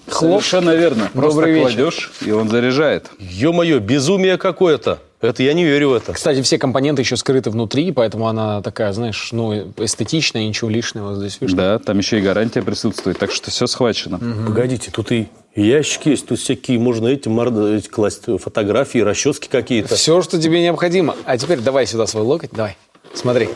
[0.09, 0.41] Хлоп.
[0.41, 1.09] Совершенно верно.
[1.13, 2.29] Просто Добрый кладешь, вечер.
[2.29, 3.09] и он заряжает.
[3.19, 4.99] Ё-моё, безумие какое-то.
[5.19, 6.13] Это я не верю в это.
[6.13, 11.41] Кстати, все компоненты еще скрыты внутри, поэтому она такая, знаешь, ну, эстетичная, ничего лишнего здесь
[11.41, 11.55] видишь.
[11.55, 14.17] Да, там еще и гарантия присутствует, так что все схвачено.
[14.17, 14.47] Угу.
[14.47, 19.95] Погодите, тут и ящики есть, тут всякие, можно эти, морды, эти класть фотографии, расчески какие-то.
[19.95, 21.15] Все, что тебе необходимо.
[21.25, 22.77] А теперь давай сюда свой локоть, давай.
[23.15, 23.49] Смотри.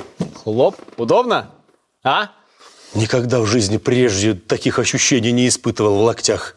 [0.44, 0.76] Хлоп.
[0.98, 1.52] Удобно?
[2.04, 2.32] А?
[2.94, 6.56] Никогда в жизни прежде таких ощущений не испытывал в локтях.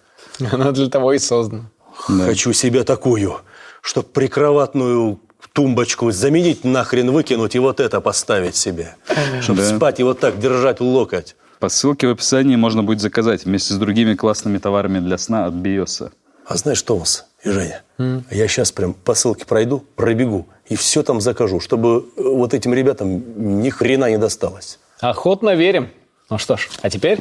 [0.53, 1.71] Она для того и создана.
[2.09, 2.25] Да.
[2.25, 3.37] Хочу себе такую
[3.85, 5.21] чтобы прикроватную
[5.53, 8.97] тумбочку заменить, нахрен выкинуть и вот это поставить себе.
[9.43, 9.77] Чтобы да.
[9.77, 11.37] спать и вот так держать локоть.
[11.61, 15.53] По ссылке в описании можно будет заказать вместе с другими классными товарами для сна от
[15.53, 16.13] Биоса.
[16.47, 18.23] А знаешь, Томас и Женя, mm.
[18.31, 23.63] я сейчас прям по ссылке пройду, пробегу и все там закажу, чтобы вот этим ребятам
[23.63, 24.79] ни хрена не досталось.
[25.01, 25.91] Охотно верим.
[26.35, 27.21] Ну что ж, а теперь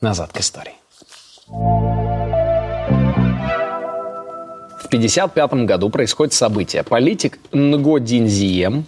[0.00, 0.74] назад к истории.
[1.48, 1.52] В
[4.86, 6.84] 1955 году происходит событие.
[6.84, 8.84] Политик Нго Динзием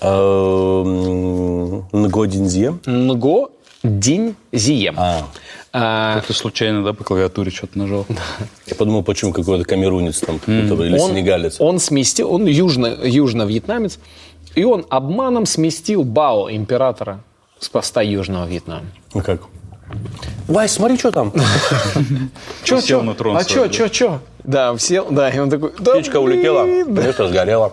[0.00, 1.84] Нго
[2.24, 2.80] Динзием?
[2.86, 3.50] Нго
[3.82, 4.96] Динзием.
[5.74, 8.06] А, Ты случайно, да, по клавиатуре что-то нажал?
[8.66, 11.60] Я подумал, почему какой-то камерунец там какой-то, или он, сенегалец.
[11.60, 13.98] он сместил, он южно, южно-вьетнамец,
[14.54, 17.20] и он обманом сместил Бао, императора,
[17.66, 18.84] с поста Южного Вьетнама.
[19.12, 19.40] Ну как?
[20.46, 21.32] Вай, смотри, что там.
[22.62, 23.44] Чё, сел на трон А да?
[23.44, 24.20] чё, чё?
[24.44, 27.72] Да, сел, да, и он такой, да Птичка улетела, конечно, сгорела.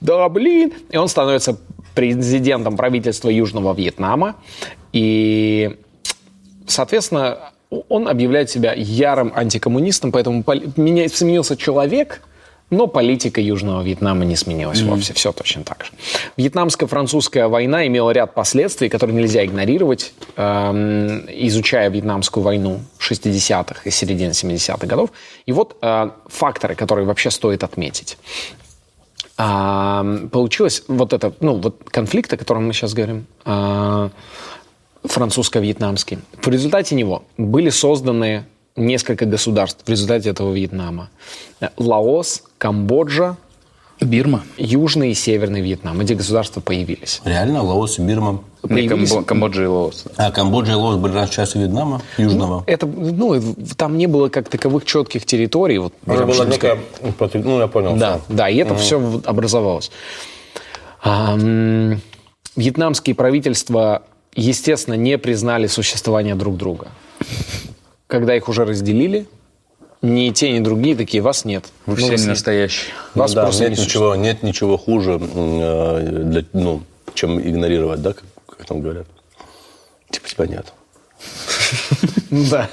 [0.00, 0.72] да, блин.
[0.90, 1.56] И он становится
[1.94, 4.36] президентом правительства Южного Вьетнама.
[4.92, 5.78] И,
[6.66, 7.38] соответственно,
[7.88, 12.20] он объявляет себя ярым антикоммунистом, поэтому поли- меня- сменился человек,
[12.70, 15.12] но политика Южного Вьетнама не сменилась вовсе.
[15.12, 15.90] Все точно так же.
[16.36, 24.30] Вьетнамско-французская война имела ряд последствий, которые нельзя игнорировать, эм, изучая Вьетнамскую войну 60-х и середины
[24.30, 25.10] 70-х годов.
[25.46, 28.16] И вот э, факторы, которые вообще стоит отметить.
[29.36, 34.10] А, получилось вот это, ну, вот конфликт, о котором мы сейчас говорим, а,
[35.04, 36.18] французско-вьетнамский.
[36.42, 38.44] В результате него были созданы
[38.76, 41.08] несколько государств в результате этого Вьетнама.
[41.76, 43.36] Лаос, Камбоджа,
[44.00, 44.44] Бирма?
[44.56, 46.00] Южный и Северный Вьетнам.
[46.00, 47.20] Эти государства появились.
[47.24, 48.42] Реально, Лаос и Бирма.
[48.62, 50.04] Не, Появились- Камбо- Камбоджа и Лаос.
[50.16, 52.64] А Камбоджа и Лаос были раньше частью Вьетнама, Южного.
[52.66, 53.38] Это, ну,
[53.76, 55.78] там не было как таковых четких территорий.
[55.78, 56.78] Вот, прям, была некая
[57.18, 57.96] против- Ну, я понял.
[57.96, 58.34] Да, всё.
[58.34, 59.90] да, и это все образовалось.
[61.02, 61.36] А,
[62.56, 64.02] вьетнамские правительства,
[64.34, 66.88] естественно, не признали существование друг друга.
[68.10, 69.26] Когда их уже разделили,
[70.02, 71.66] ни те, ни другие такие, вас нет.
[71.86, 72.92] Вы Ну, все вас не настоящие.
[73.14, 76.82] Ну Вас да, просто нет не ничего, нет ничего хуже, э, для- ну,
[77.14, 79.06] чем игнорировать, да, как, как там говорят.
[80.10, 80.72] Типа тебя нет.
[82.30, 82.68] Да.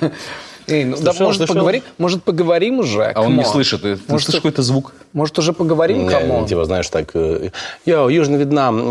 [0.67, 1.55] Эй, ну, да, может, слышал?
[1.55, 3.05] поговорим, может, поговорим уже?
[3.05, 3.81] А он не слышит.
[3.83, 4.93] Ты, Может, слышишь какой-то звук?
[5.13, 6.45] Может, уже поговорим, Не, кому?
[6.45, 7.51] типа, знаешь, так, э,
[7.85, 8.81] я Южный Вьетнам,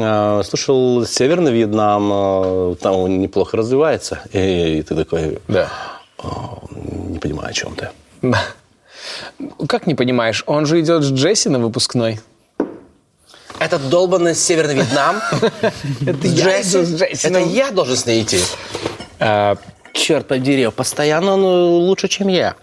[0.41, 4.21] э, слушал Северный Вьетнам, э, там он неплохо развивается.
[4.33, 5.69] И, ты такой, Да.
[6.19, 7.91] «О, не понимаю, о чем ты.
[9.69, 12.21] Как не понимаешь, он же идет с Джесси на выпускной.
[13.59, 15.17] Этот долбанный Северный Вьетнам.
[16.07, 17.27] Это Джесси.
[17.27, 18.41] Это я должен с ней идти.
[19.19, 19.57] А,
[19.93, 21.45] Черт побери, постоянно он
[21.87, 22.55] лучше, чем я.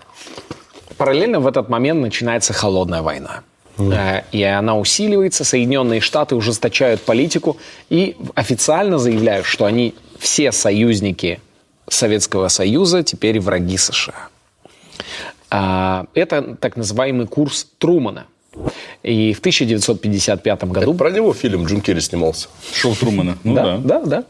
[0.98, 3.42] Параллельно в этот момент начинается холодная война.
[3.80, 7.58] Э, И она усиливается, Соединенные Штаты ужесточают политику
[7.89, 11.42] и официально заявляют, что они все союзники
[11.89, 14.30] Советского Союза теперь враги США.
[15.50, 18.26] А, Это так называемый курс Трумана.
[19.02, 22.50] И в 1955 году Про него фильм Джим Керри снимался.
[22.74, 23.38] Шоу Трумана.
[23.43, 24.00] Ну да, да.
[24.00, 24.24] да, да.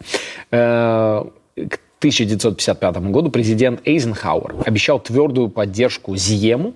[0.51, 1.23] Э,
[1.67, 6.73] К 1955 году президент Эйзенхауэр обещал твердую поддержку Зиему,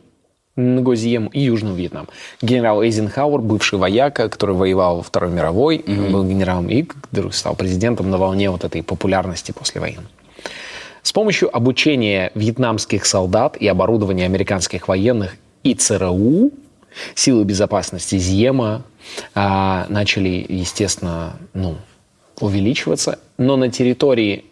[0.58, 2.08] Ngo Зиему и Южному Вьетнаму.
[2.42, 8.10] Генерал Эйзенхауэр, бывший вояка, который воевал во Второй мировой, был генералом и вдруг стал президентом
[8.10, 10.04] на волне вот этой популярности после войны.
[11.08, 16.52] С помощью обучения вьетнамских солдат и оборудования американских военных и ЦРУ
[17.16, 18.84] силы безопасности Зиема
[19.34, 21.78] а, начали, естественно, ну,
[22.42, 24.44] увеличиваться, но на территории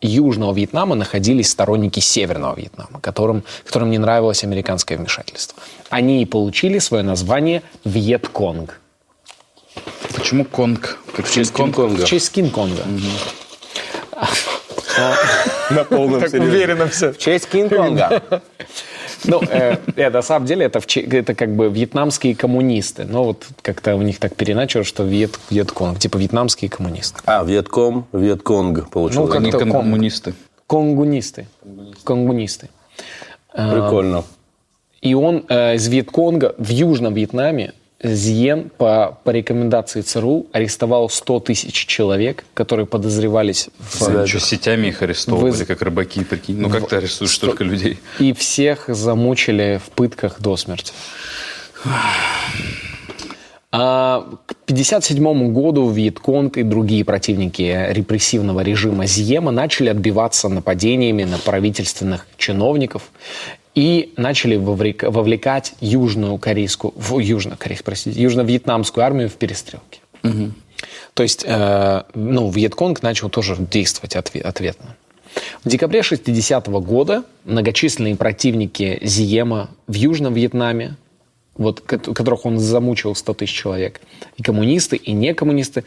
[0.00, 5.62] Южного Вьетнама находились сторонники Северного Вьетнама, которым, которым не нравилось американское вмешательство.
[5.90, 8.80] Они и получили свое название Вьетконг.
[10.12, 10.98] Почему Конг?
[11.14, 12.04] Как в честь Кинг-Конга.
[12.04, 12.82] В честь Кинг-Конга.
[15.70, 16.86] На полном серьезе.
[16.88, 17.12] все.
[17.12, 18.22] В честь Кинг-Конга.
[19.24, 23.04] Ну, э, это, на самом деле, это, в это как бы вьетнамские коммунисты.
[23.04, 27.20] Но вот как-то у них так переначало, что Вьет, Вьетконг, типа вьетнамские коммунисты.
[27.26, 29.30] А, Вьетком, Вьетконг Ну, получилось.
[29.30, 30.34] как- Они как-то коммунисты.
[30.66, 31.46] Конгунисты.
[32.04, 32.70] Конгунисты.
[33.52, 34.24] Прикольно.
[35.02, 41.40] И он э, из Вьетконга в Южном Вьетнаме Зиен по, по рекомендации ЦРУ арестовал 100
[41.40, 44.26] тысяч человек, которые подозревались в...
[44.26, 46.56] Что, сетями их арестовывали, Вы- как рыбаки, прикинь.
[46.58, 47.98] Ну как ты арестуешь столько людей?
[48.18, 50.92] И всех замучили в пытках до смерти.
[53.72, 61.38] А к 1957 году Вьетконг и другие противники репрессивного режима Зиема начали отбиваться нападениями на
[61.38, 63.02] правительственных чиновников
[63.74, 70.00] и начали вовлекать южную корейскую, в, южно, корейскую, простите, южно-вьетнамскую армию в перестрелки.
[71.14, 74.96] То есть, э, ну, Вьетконг начал тоже действовать отве- ответно.
[75.64, 80.96] В декабре 60 года многочисленные противники Зиема в Южном Вьетнаме,
[81.56, 84.00] вот, ко- которых он замучил 100 тысяч человек,
[84.36, 85.84] и коммунисты, и некоммунисты,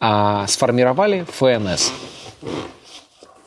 [0.00, 1.92] а, сформировали ФНС.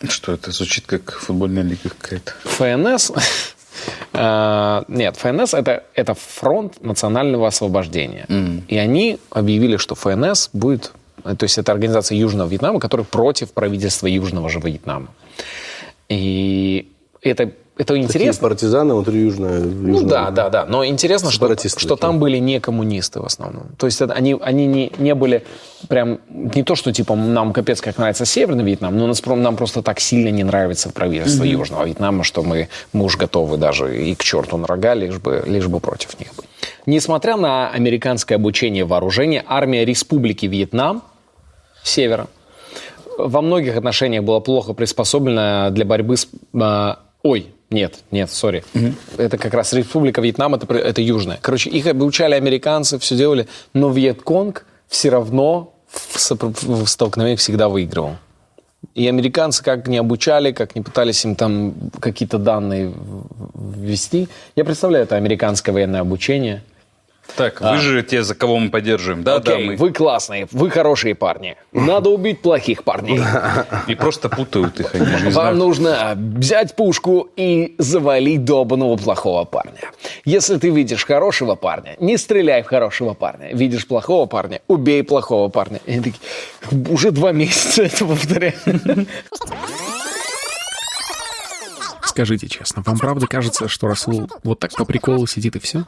[0.10, 2.34] Что это звучит как футбольная лига какая-то.
[2.44, 3.12] ФНС...
[4.14, 8.26] э, Нет, ФНС это, это фронт национального освобождения.
[8.68, 10.92] И они объявили, что ФНС будет...
[11.24, 15.08] э, То есть это организация Южного Вьетнама, которая против правительства Южного же Вьетнама.
[16.10, 18.32] И это это интересно.
[18.32, 19.60] Такие партизаны внутри Южной.
[19.60, 20.66] Ну да, да, да.
[20.66, 23.66] Но интересно, что, что там были не коммунисты в основном.
[23.78, 25.44] То есть это, они, они не, не были
[25.90, 26.20] прям...
[26.30, 30.00] Не то, что типа нам капец как нравится Северный Вьетнам, но нас, нам просто так
[30.00, 31.48] сильно не нравится правительство mm-hmm.
[31.50, 35.44] Южного Вьетнама, что мы, мы уж готовы даже и к черту на рога, лишь бы,
[35.46, 36.46] лишь бы против них быть.
[36.86, 41.02] Несмотря на американское обучение вооружения, армия Республики Вьетнам,
[41.84, 42.28] севера,
[43.18, 46.28] во многих отношениях была плохо приспособлена для борьбы с...
[46.54, 48.64] Э, ой, нет, нет, сори.
[48.74, 48.94] Угу.
[49.18, 51.40] Это как раз Республика Вьетнам, это, это южная.
[51.42, 58.18] Короче, их обучали американцы, все делали, но Вьетконг все равно в, в столкновениях всегда выигрывал.
[58.94, 62.94] И американцы как не обучали, как не пытались им там какие-то данные
[63.56, 64.28] ввести.
[64.56, 66.64] Я представляю это американское военное обучение–
[67.36, 67.74] так, а.
[67.74, 69.24] вы же те, за кого мы поддерживаем.
[69.24, 69.76] Да, Окей, да, мы...
[69.76, 71.56] вы классные, вы хорошие парни.
[71.72, 73.20] Надо убить плохих парней.
[73.88, 74.96] И просто путают их.
[74.96, 79.92] Они же Вам нужно взять пушку и завалить добаного плохого парня.
[80.24, 83.50] Если ты видишь хорошего парня, не стреляй в хорошего парня.
[83.54, 85.80] Видишь плохого парня, убей плохого парня.
[85.86, 86.20] И такие,
[86.90, 88.54] уже два месяца это повторяю.
[92.16, 95.84] Скажите честно, вам правда кажется, что Расул вот так по приколу сидит и все?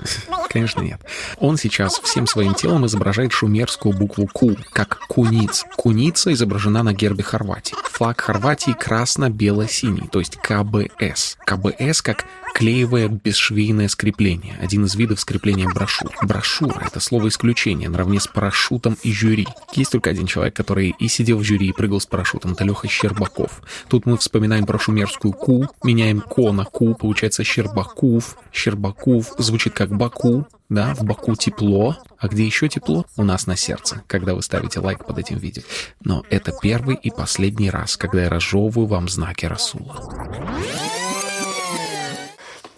[0.50, 1.00] Конечно, нет.
[1.38, 5.64] Он сейчас всем своим телом изображает шумерскую букву «Ку», как куниц.
[5.78, 7.78] Куница изображена на гербе Хорватии.
[7.92, 11.38] Флаг Хорватии красно-бело-синий, то есть КБС.
[11.46, 12.26] КБС как
[12.58, 16.12] клеевое бесшвейное скрепление, один из видов скрепления брошюр.
[16.24, 19.48] Брошюра— это слово исключение, наравне с парашютом и жюри.
[19.74, 22.88] Есть только один человек, который и сидел в жюри, и прыгал с парашютом, это Леха
[22.88, 23.62] Щербаков.
[23.90, 28.36] Тут мы вспоминаем про шумерскую «ку», меняем «ко» на «ку», получается Щербаков.
[28.52, 31.96] Щербаков звучит как «Баку», да, в Баку тепло.
[32.18, 33.06] А где еще тепло?
[33.18, 35.62] У нас на сердце, когда вы ставите лайк под этим видео.
[36.04, 40.04] Но это первый и последний раз, когда я разжевываю вам знаки Расула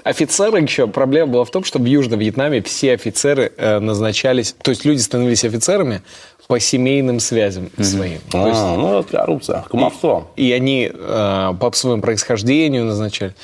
[0.03, 4.71] офицеры еще, проблема была в том, что в Южном Вьетнаме все офицеры э, назначались, то
[4.71, 6.01] есть люди становились офицерами
[6.47, 7.83] по семейным связям mm-hmm.
[7.83, 8.19] своим.
[8.33, 10.27] А, есть, ну, это коррупция, кумовство.
[10.35, 13.35] И, и они э, по своему происхождению назначали.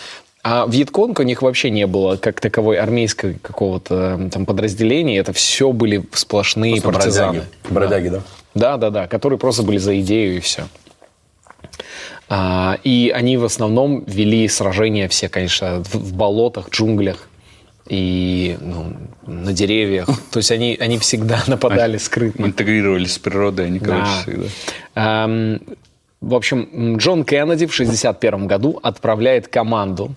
[0.43, 5.17] А Вьетконг у них вообще не было как таковой армейского какого-то там подразделения.
[5.17, 7.41] Это все были сплошные просто партизаны.
[7.69, 8.17] Бродяги, бродяги да.
[8.17, 8.23] да?
[8.55, 10.63] Да, да, да, которые просто были за идею и все.
[12.27, 17.29] А, и они в основном вели сражения все, конечно, в, болотах, джунглях
[17.87, 18.93] и ну,
[19.27, 20.07] на деревьях.
[20.31, 22.45] То есть они, они всегда нападали скрытно.
[22.45, 24.21] Интегрировались с природой, они, короче, да.
[24.21, 25.59] всегда.
[26.21, 30.15] В общем, Джон Кеннеди в 1961 году отправляет команду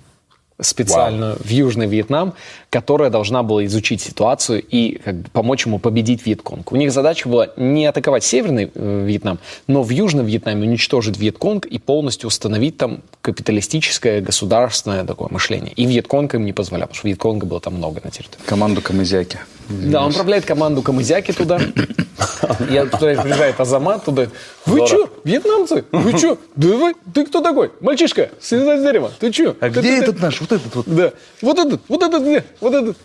[0.61, 1.43] специальную Вау.
[1.43, 2.35] в Южный Вьетнам,
[2.71, 6.73] которая должна была изучить ситуацию и как бы, помочь ему победить Вьетконг.
[6.73, 11.67] У них задача была не атаковать Северный э, Вьетнам, но в Южном Вьетнаме уничтожить Вьетконг
[11.67, 15.73] и полностью установить там капиталистическое государственное такое мышление.
[15.73, 18.45] И Вьетконг им не позволял, потому что Вьетконга было там много на территории.
[18.47, 19.39] Команду Камызяки.
[19.69, 21.59] Да, он управляет команду Камызяки туда.
[22.71, 24.29] Я туда приезжает Азамат туда.
[24.67, 25.85] Вы что, вьетнамцы?
[25.93, 26.39] Вы что?
[26.57, 27.71] Давай, ты кто такой?
[27.81, 29.13] Мальчишка, слезай с дерева.
[29.19, 29.57] Ты что?
[29.61, 30.41] А где этот наш?
[30.41, 30.87] Вот этот вот.
[30.87, 31.13] Да.
[31.43, 32.45] Вот этот, вот этот где?
[32.61, 32.97] Вот этот.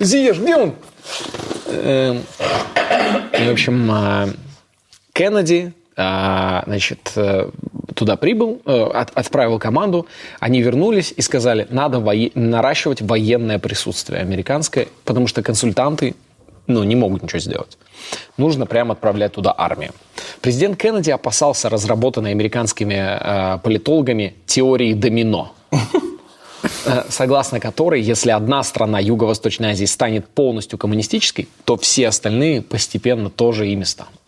[0.00, 0.74] Зиеш, где он?
[1.66, 2.22] Эм,
[3.32, 4.28] в общем, а,
[5.12, 7.50] Кеннеди, значит, э,
[7.94, 8.82] туда прибыл, э,
[9.14, 10.06] отправил команду,
[10.38, 12.00] они вернулись и сказали, надо
[12.34, 16.14] наращивать военное присутствие американское, потому что консультанты
[16.66, 17.78] ну, не могут ничего сделать.
[18.36, 19.92] Нужно прямо отправлять туда армию.
[20.40, 29.00] Президент Кеннеди опасался разработанной американскими э, политологами теории домино э, согласно которой, если одна страна
[29.00, 34.19] Юго-Восточной Азии станет полностью коммунистической, то все остальные постепенно тоже ими станут.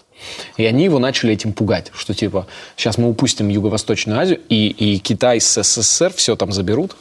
[0.56, 2.46] И они его начали этим пугать, что типа
[2.76, 6.96] сейчас мы упустим Юго-Восточную Азию, и, и Китай с СССР все там заберут.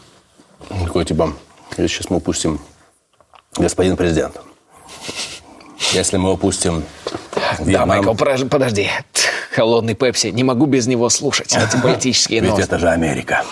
[0.69, 1.33] Такой типа,
[1.75, 2.59] сейчас мы упустим
[3.57, 4.39] господин президент.
[5.93, 6.83] Если мы упустим
[7.59, 7.71] Вьетнам...
[7.71, 8.89] Да, Майкл, подожди.
[9.53, 10.27] Холодный Пепси.
[10.27, 12.61] Не могу без него слушать эти политические новости.
[12.61, 13.43] Ведь это же Америка.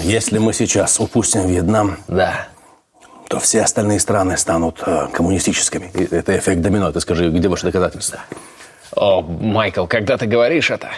[0.00, 2.48] Если мы сейчас упустим Вьетнам, да.
[3.28, 5.90] То все остальные страны станут э, коммунистическими.
[5.94, 6.90] И это эффект домино.
[6.92, 8.20] Ты скажи, где ваши доказательства?
[8.96, 10.88] О, Майкл, когда ты говоришь это,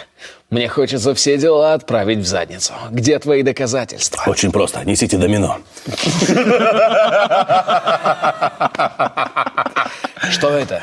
[0.49, 2.73] мне хочется все дела отправить в задницу.
[2.89, 4.23] Где твои доказательства?
[4.25, 4.83] Очень просто.
[4.85, 5.59] Несите домино.
[10.29, 10.81] Что это?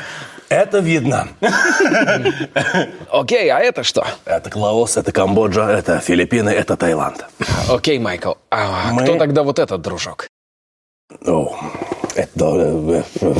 [0.49, 1.29] Это Вьетнам.
[3.11, 4.05] Окей, а это что?
[4.25, 7.25] Это Лаос, это Камбоджа, это Филиппины, это Таиланд.
[7.69, 8.33] Окей, Майкл.
[8.49, 9.03] А Мы...
[9.03, 10.27] кто тогда вот этот дружок?
[11.25, 11.57] О,
[12.15, 13.33] это, э, э,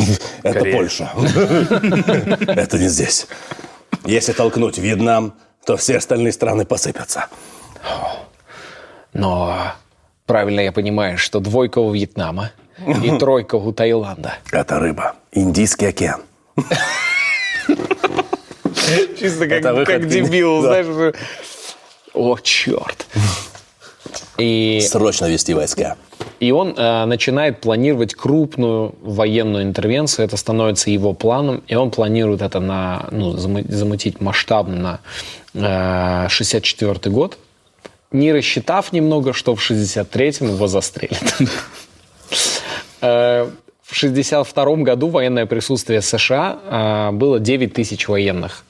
[0.43, 1.11] это Польша.
[2.47, 3.27] Это не здесь.
[4.05, 5.33] Если толкнуть Вьетнам,
[5.65, 7.27] то все остальные страны посыпятся.
[9.13, 9.73] Но
[10.25, 12.51] правильно я понимаю, что двойка у Вьетнама
[13.03, 14.33] и тройка у Таиланда.
[14.51, 15.15] Это рыба.
[15.31, 16.21] Индийский океан.
[19.19, 20.83] Чисто как, выход как дебил, да.
[20.83, 21.13] знаешь.
[22.13, 23.05] О, черт.
[24.39, 25.97] И, Срочно вести войска.
[26.39, 30.25] И он э, начинает планировать крупную военную интервенцию.
[30.25, 31.61] Это становится его планом.
[31.67, 34.99] И он планирует это на, ну, заму- замутить масштабно
[35.53, 37.37] на э, 64 год,
[38.11, 41.35] не рассчитав немного, что в 63-м его застрелят.
[43.01, 43.49] Э,
[43.83, 48.63] В 62 году военное присутствие США э, было 9 тысяч военных.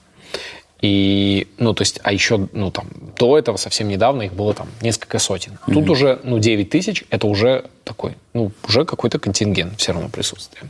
[0.80, 2.86] И, ну, то есть, а еще, ну, там,
[3.18, 5.58] до этого, совсем недавно, их было там несколько сотен.
[5.66, 10.62] Тут уже, ну, 9 тысяч, это уже такой, ну, уже какой-то контингент все равно присутствия.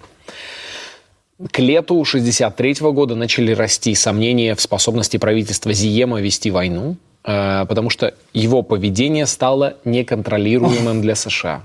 [1.53, 7.89] К лету 63 года начали расти сомнения в способности правительства Зиема вести войну, э, потому
[7.89, 11.63] что его поведение стало неконтролируемым для США.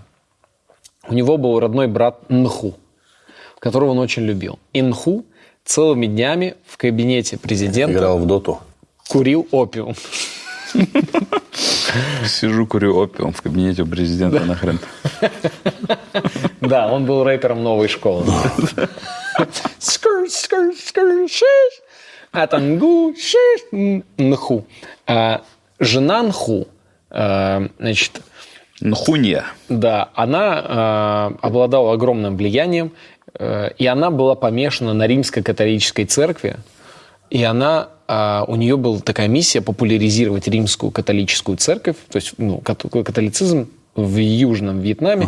[1.07, 2.75] У него был родной брат Нху,
[3.59, 4.59] которого он очень любил.
[4.71, 5.25] И Нху
[5.65, 8.59] целыми днями в кабинете президента Играл в доту.
[9.09, 9.95] курил опиум.
[12.25, 14.79] Сижу, курю опиум в кабинете у президента нахрен.
[16.61, 18.25] Да, он был рэпером новой школы.
[19.79, 21.81] Скр, скр, скр, шиш.
[22.31, 23.61] Атангу, шиш,
[24.17, 24.65] нху.
[25.07, 25.41] А,
[25.79, 26.67] Жена Нху,
[27.09, 28.21] а, значит,
[28.81, 29.45] Нхунья.
[29.69, 32.91] да, она э, обладала огромным влиянием,
[33.37, 36.57] и она была помешана на римско-католической церкви,
[37.29, 42.59] и она, э, у нее была такая миссия популяризировать римскую католическую церковь, то есть ну,
[42.59, 45.27] кат- католицизм в Южном Вьетнаме,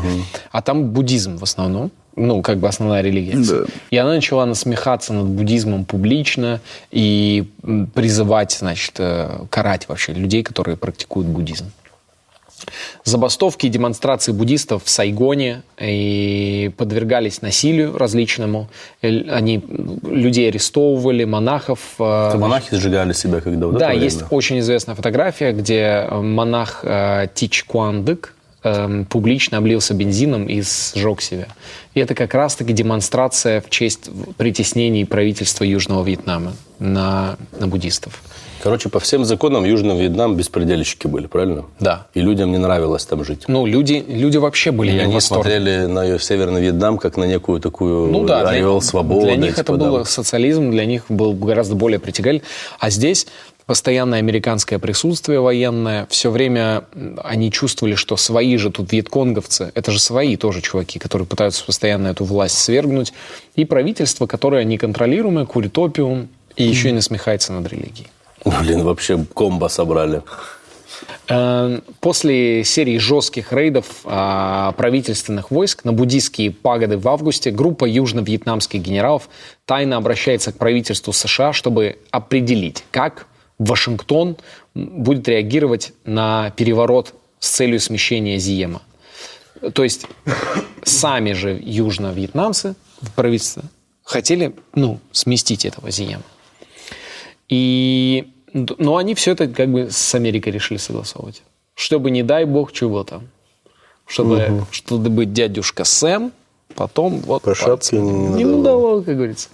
[0.51, 3.35] а там буддизм в основном, ну, как бы основная религия.
[3.35, 3.65] Да.
[3.91, 6.59] И она начала насмехаться над буддизмом публично
[6.91, 7.49] и
[7.93, 11.71] призывать, значит, э, карать вообще людей, которые практикуют буддизм
[13.03, 18.69] забастовки и демонстрации буддистов в Сайгоне и подвергались насилию различному.
[19.01, 19.63] Э, Они
[20.03, 21.79] людей арестовывали, монахов.
[21.99, 26.79] э, Это монахи сжигали себя когда вот да, есть очень известная фотография, где э, монах
[26.83, 28.33] э, Тич Куандык
[28.63, 31.47] э, публично облился бензином и сжег себя.
[31.93, 38.21] И это как раз-таки демонстрация в честь притеснений правительства Южного Вьетнама на, на буддистов.
[38.67, 41.63] Короче, по всем законам Южного Вьетнам беспредельщики были, правильно?
[41.79, 42.07] Да.
[42.13, 43.45] И людям не нравилось там жить.
[43.47, 45.41] Ну, люди, люди вообще были И не они восторге.
[45.43, 49.27] смотрели на Северный Вьетнам как на некую такую Ну да, для- орел свободы.
[49.27, 49.89] Для них типа, это да.
[49.89, 52.43] был социализм, для них был гораздо более притягательный.
[52.77, 53.27] А здесь
[53.67, 56.83] постоянное американское присутствие военное, все время
[57.23, 62.09] они чувствовали, что свои же тут вьетконговцы, это же свои тоже чуваки, которые пытаются постоянно
[62.09, 63.13] эту власть свергнуть,
[63.55, 68.07] и правительство, которое неконтролируемое, курит опиум, и еще и насмехается над религией.
[68.61, 70.21] Блин, вообще комбо собрали.
[71.29, 78.81] Э, После серии жестких рейдов а, правительственных войск на буддийские пагоды в августе группа южно-вьетнамских
[78.81, 79.29] генералов
[79.65, 83.27] тайно обращается к правительству США, чтобы определить, как
[83.59, 84.37] Вашингтон
[84.73, 88.81] будет реагировать на переворот с целью смещения Зиема.
[89.73, 90.05] То есть
[90.83, 92.75] сами же южно-вьетнамцы,
[93.15, 93.63] правительство,
[94.03, 96.23] хотели ну, сместить этого Зиема.
[97.49, 101.43] И, но они все это как бы с Америкой решили согласовывать.
[101.75, 103.27] Чтобы, не дай бог, чего там.
[104.07, 106.31] Чтобы, чтобы быть дядюшка Сэм,
[106.75, 107.43] потом вот...
[107.43, 108.57] По шапке не надавал.
[108.57, 109.49] надавал, как говорится.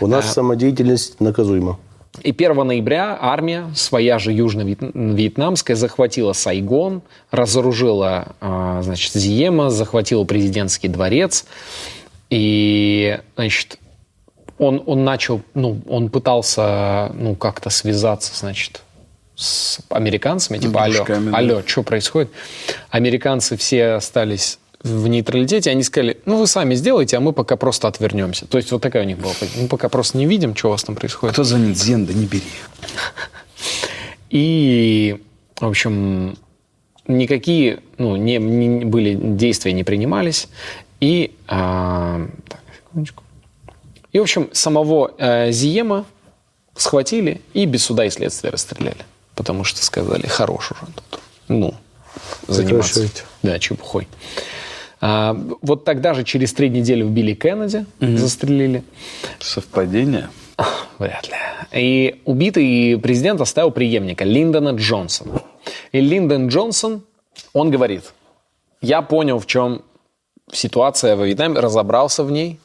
[0.00, 1.78] У нас самодеятельность наказуема.
[2.22, 10.88] И 1 ноября армия, своя же южно-вьетнамская, захватила Сайгон, разоружила, а, значит, Зиема, захватила президентский
[10.88, 11.44] дворец.
[12.28, 13.78] И, значит,
[14.60, 18.82] он, он начал, ну, он пытался, ну, как-то связаться, значит,
[19.34, 21.18] с американцами, типа, алло, да.
[21.32, 22.30] алло, что происходит?
[22.90, 27.88] Американцы все остались в нейтралитете, они сказали, ну, вы сами сделайте, а мы пока просто
[27.88, 28.46] отвернемся.
[28.46, 29.32] То есть вот такая у них была.
[29.56, 31.32] Мы пока просто не видим, что у вас там происходит.
[31.32, 31.78] Кто звонит?
[31.78, 32.44] Зен, да не бери.
[34.28, 35.22] И,
[35.58, 36.36] в общем,
[37.06, 40.48] никакие ну, не, не- были действия не принимались.
[41.00, 43.19] И, а, так, секундочку.
[44.12, 46.04] И, в общем, самого э, Зиема
[46.74, 49.04] схватили и без суда и следствия расстреляли.
[49.34, 51.20] Потому что сказали, хорош уже тут.
[51.48, 51.74] Ну,
[52.46, 53.08] заниматься.
[53.42, 54.08] Да, чепухой.
[55.00, 58.82] А, вот тогда же через три недели убили Кеннеди, застрелили.
[59.38, 60.28] Совпадение?
[60.98, 61.34] Вряд ли.
[61.72, 65.42] И убитый президент оставил преемника Линдона Джонсона.
[65.92, 67.02] И Линдон Джонсон,
[67.54, 68.12] он говорит,
[68.82, 69.82] я понял, в чем
[70.52, 72.60] ситуация во Вьетнаме, разобрался в ней.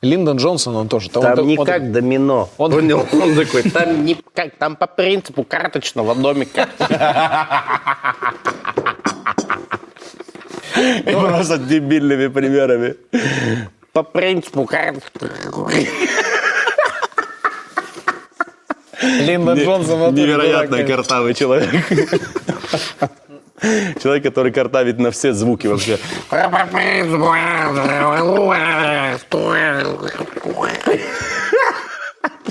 [0.00, 1.10] Линдон Джонсон, он тоже...
[1.14, 2.48] он- Там он- не он- как домино.
[2.56, 3.06] он- Понял?
[3.12, 6.68] Он такой, там не как, там по принципу карточного домика.
[11.04, 12.94] И просто дебильными примерами.
[13.92, 14.94] По принципу, как...
[19.02, 20.86] Линда Джонсон Невероятно дурак.
[20.88, 21.70] картавый человек.
[24.02, 25.98] Человек, который картавит на все звуки вообще.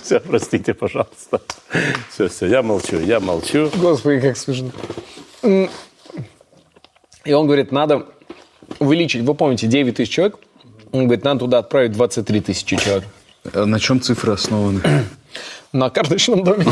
[0.01, 1.41] Все, простите, пожалуйста.
[2.10, 3.70] Все, все, я молчу, я молчу.
[3.76, 4.72] Господи, как смешно.
[5.43, 8.05] И он говорит, надо
[8.80, 10.38] увеличить, вы помните, 9 тысяч человек?
[10.91, 13.03] Он говорит, надо туда отправить 23 тысячи человек.
[13.53, 14.82] А На чем цифры основаны?
[15.74, 16.66] На карточном доме.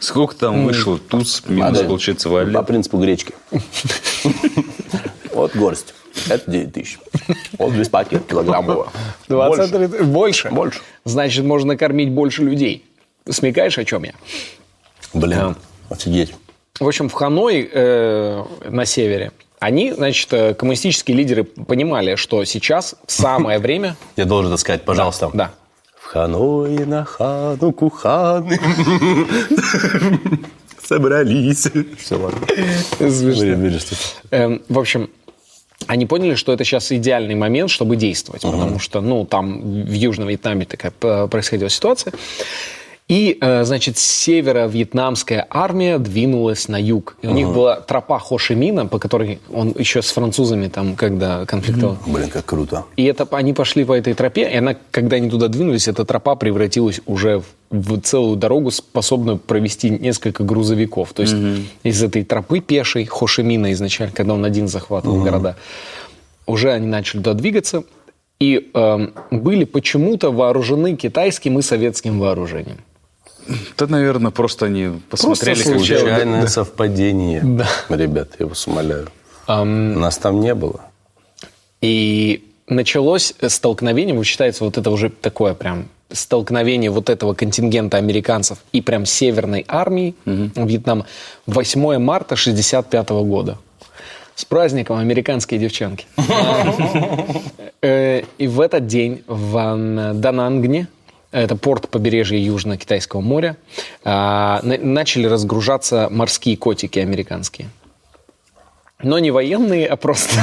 [0.00, 0.98] Сколько там вышло?
[0.98, 2.66] Туз минус, Надо получается, По валет.
[2.66, 3.34] принципу гречки.
[5.32, 5.94] Вот горсть.
[6.28, 6.98] Это 9 тысяч.
[7.58, 8.90] Вот весь пакет килограммового.
[9.28, 10.02] 23 тысячи.
[10.02, 10.50] Больше.
[10.50, 10.80] Больше.
[11.04, 12.84] Значит, можно накормить больше людей.
[13.28, 14.12] Смекаешь, о чем я?
[15.14, 15.56] Блин,
[15.88, 16.34] офигеть.
[16.78, 22.96] В общем, в Ханой э, на севере они, значит, э, коммунистические лидеры понимали, что сейчас
[23.06, 23.96] самое время...
[24.16, 25.30] Я должен это сказать, пожалуйста.
[25.34, 25.52] Да.
[26.10, 28.58] Ханое на хану куханы
[30.82, 31.68] собрались.
[31.98, 32.40] Все, ладно.
[34.32, 35.08] Эм, в общем,
[35.86, 40.26] они поняли, что это сейчас идеальный момент, чтобы действовать, потому что, ну, там в Южном
[40.26, 42.12] Вьетнаме такая п- происходила ситуация.
[43.10, 47.16] И, э, значит, северо-вьетнамская армия двинулась на юг.
[47.22, 51.98] И у них была тропа Хошимина, по которой он еще с французами там, когда конфликтовал.
[52.06, 52.84] Блин, как круто.
[52.94, 56.36] И это они пошли по этой тропе, и она, когда они туда двинулись, эта тропа
[56.36, 61.12] превратилась уже в, в целую дорогу, способную провести несколько грузовиков.
[61.12, 61.34] То есть
[61.82, 65.56] из этой тропы пешей Хошимина изначально, когда он один захватывал города,
[66.46, 67.82] уже они начали туда двигаться
[68.38, 72.78] и эм, были почему-то вооружены китайским и советским вооружением.
[73.78, 77.40] Да, наверное, просто они посмотрели, человек- Случайное совпадение.
[77.42, 77.68] Да.
[77.88, 79.08] Ребят, я вас умоляю.
[79.46, 80.80] Нас там не было.
[81.80, 88.80] И началось столкновение, считается, вот это уже такое прям столкновение вот этого контингента американцев и
[88.80, 91.06] прям северной армии Вьетнама
[91.46, 93.58] 8 марта 65 года.
[94.34, 96.06] С праздником американские девчонки.
[97.82, 100.88] Э, И в этот день в Ан- Данангне,
[101.32, 103.56] это порт побережья Южно-Китайского моря,
[104.04, 107.68] а, на- начали разгружаться морские котики американские.
[109.02, 110.34] Но не военные, а просто...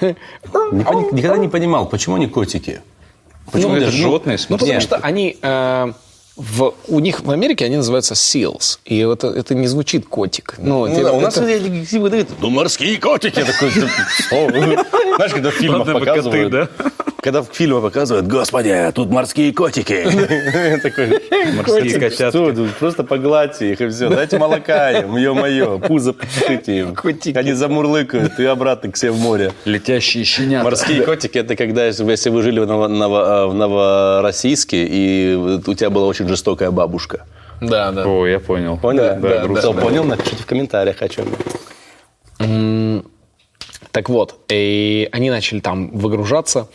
[0.00, 2.80] Никогда не понимал, почему они котики?
[3.52, 4.36] Почему это ну, животное?
[4.36, 4.66] в Ну, смысле?
[4.66, 5.36] потому что они...
[5.42, 5.92] э,
[6.36, 8.78] в, у них в Америке они называются seals.
[8.84, 10.54] И это, это не звучит котик.
[10.58, 11.46] Ну, Ну это- да, у нас это-
[12.40, 13.42] ну морские котики.
[13.42, 13.88] Такой, «Да,
[14.18, 14.48] что?
[15.16, 16.68] Знаешь, когда в фильмах показывают, да?
[17.22, 20.02] Когда в фильмах показывают, господи, тут морские котики.
[20.82, 21.20] Такой,
[21.56, 22.68] Морские «Котики, котятки».
[22.78, 24.08] Просто погладьте их и все.
[24.08, 26.94] Дайте молока им, ё-моё, пузо подшите им.
[26.94, 27.36] Котики.
[27.36, 29.52] Они замурлыкают и обратно к себе в море.
[29.64, 30.64] Летящие щенята.
[30.64, 36.06] Морские котики это когда, если вы жили в, Ново- в Новороссийске, и у тебя была
[36.06, 37.26] очень жестокая бабушка.
[37.60, 38.04] Да, да.
[38.06, 38.78] О, я понял.
[38.78, 39.16] Понял?
[39.20, 39.72] Да, грустно.
[39.72, 41.26] Кто понял, напишите в комментариях о чем.
[43.92, 46.68] Так вот, и они начали там выгружаться,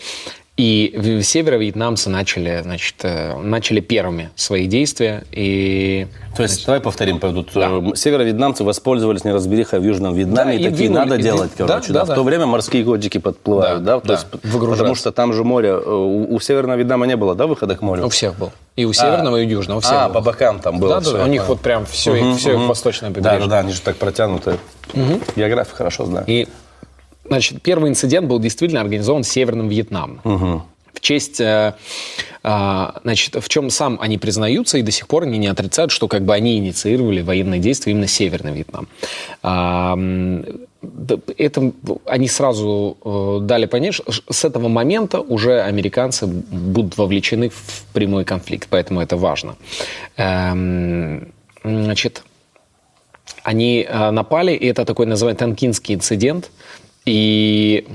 [0.58, 5.26] и северо-вьетнамцы начали, значит, э, начали первыми свои действия.
[5.34, 6.08] И
[6.38, 7.20] То есть, давай повторим.
[7.20, 11.22] Тут э, северо-вьетнамцы воспользовались неразберихой в Южном Да, Вьетнаме, и и такие двинули, надо и
[11.22, 11.88] делать, короче.
[11.92, 12.22] Да, Да, да, В то да.
[12.24, 14.00] время морские котики подплывают, Да, да?
[14.00, 14.84] То да, есть, выгружаться.
[14.84, 17.82] потому что там же море, э, у, у Северного Вьетнама не было, да, выхода к
[17.82, 18.06] морю?
[18.06, 18.54] у всех был.
[18.78, 19.80] И у северного, и у южного.
[19.80, 20.16] У всех А, был.
[20.16, 22.60] по бокам там было Да, да, всё, у них вот прям все, их, все их
[22.68, 23.40] восточное Да, побережье.
[23.42, 24.58] да, да, они же так протянуты.
[25.36, 26.26] Географию хорошо знаю.
[26.28, 26.48] И,
[27.28, 30.22] значит, первый инцидент был действительно организован Северным Вьетнамом.
[30.94, 31.74] В честь, э,
[32.42, 36.08] а, значит, в чем сам они признаются, и до сих пор они не отрицают, что
[36.08, 38.88] как бы они инициировали военные действия именно Северный Вьетнам.
[39.44, 39.98] А,
[41.38, 41.72] это
[42.06, 48.24] они сразу э, дали понять, что с этого момента уже американцы будут вовлечены в прямой
[48.24, 49.58] конфликт, поэтому это важно.
[50.16, 51.34] Эм,
[51.66, 52.24] Значит,
[53.44, 56.52] они э, напали, и это такой называемый танкинский инцидент,
[57.06, 57.86] и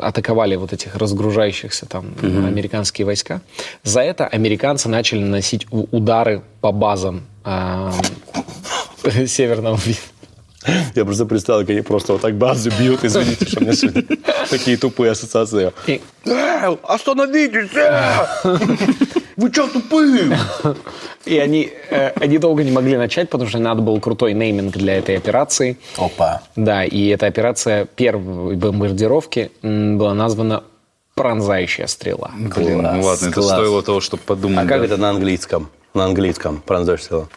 [0.00, 3.40] атаковали вот этих разгружающихся там американские войска.
[3.84, 7.90] За это американцы начали наносить удары по базам э,
[9.26, 10.12] северного Вьетнама.
[10.94, 13.04] Я просто представил, как они просто вот так базу бьют.
[13.04, 14.02] Извините, что у меня сегодня
[14.50, 15.72] такие тупые ассоциации.
[16.82, 17.70] Остановитесь!
[19.36, 20.38] Вы что тупые?
[21.26, 24.96] И они, э, они долго не могли начать, потому что надо был крутой нейминг для
[24.96, 25.76] этой операции.
[25.98, 26.42] Опа.
[26.54, 30.64] Да, и эта операция первой бомбардировки была названа
[31.14, 32.30] «Пронзающая стрела».
[32.34, 33.50] Блин, ну Класс, ладно, это класс.
[33.50, 34.64] стоило того, чтобы подумать.
[34.64, 34.84] А как да.
[34.86, 35.68] это на английском?
[35.94, 37.28] На английском, пронзаешь стрела.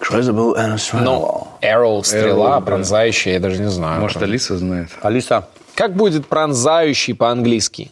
[0.00, 1.04] Incredible and Australian.
[1.04, 2.66] Ну, arrow, стрела, Arrow, да.
[2.66, 4.00] пронзающая, я даже не знаю.
[4.00, 4.88] Может, Алиса знает.
[5.00, 5.48] Алиса.
[5.74, 7.90] Как будет пронзающий по-английски?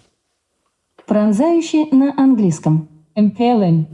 [1.07, 2.89] Пронзающий на английском.
[3.17, 3.85] Impelling.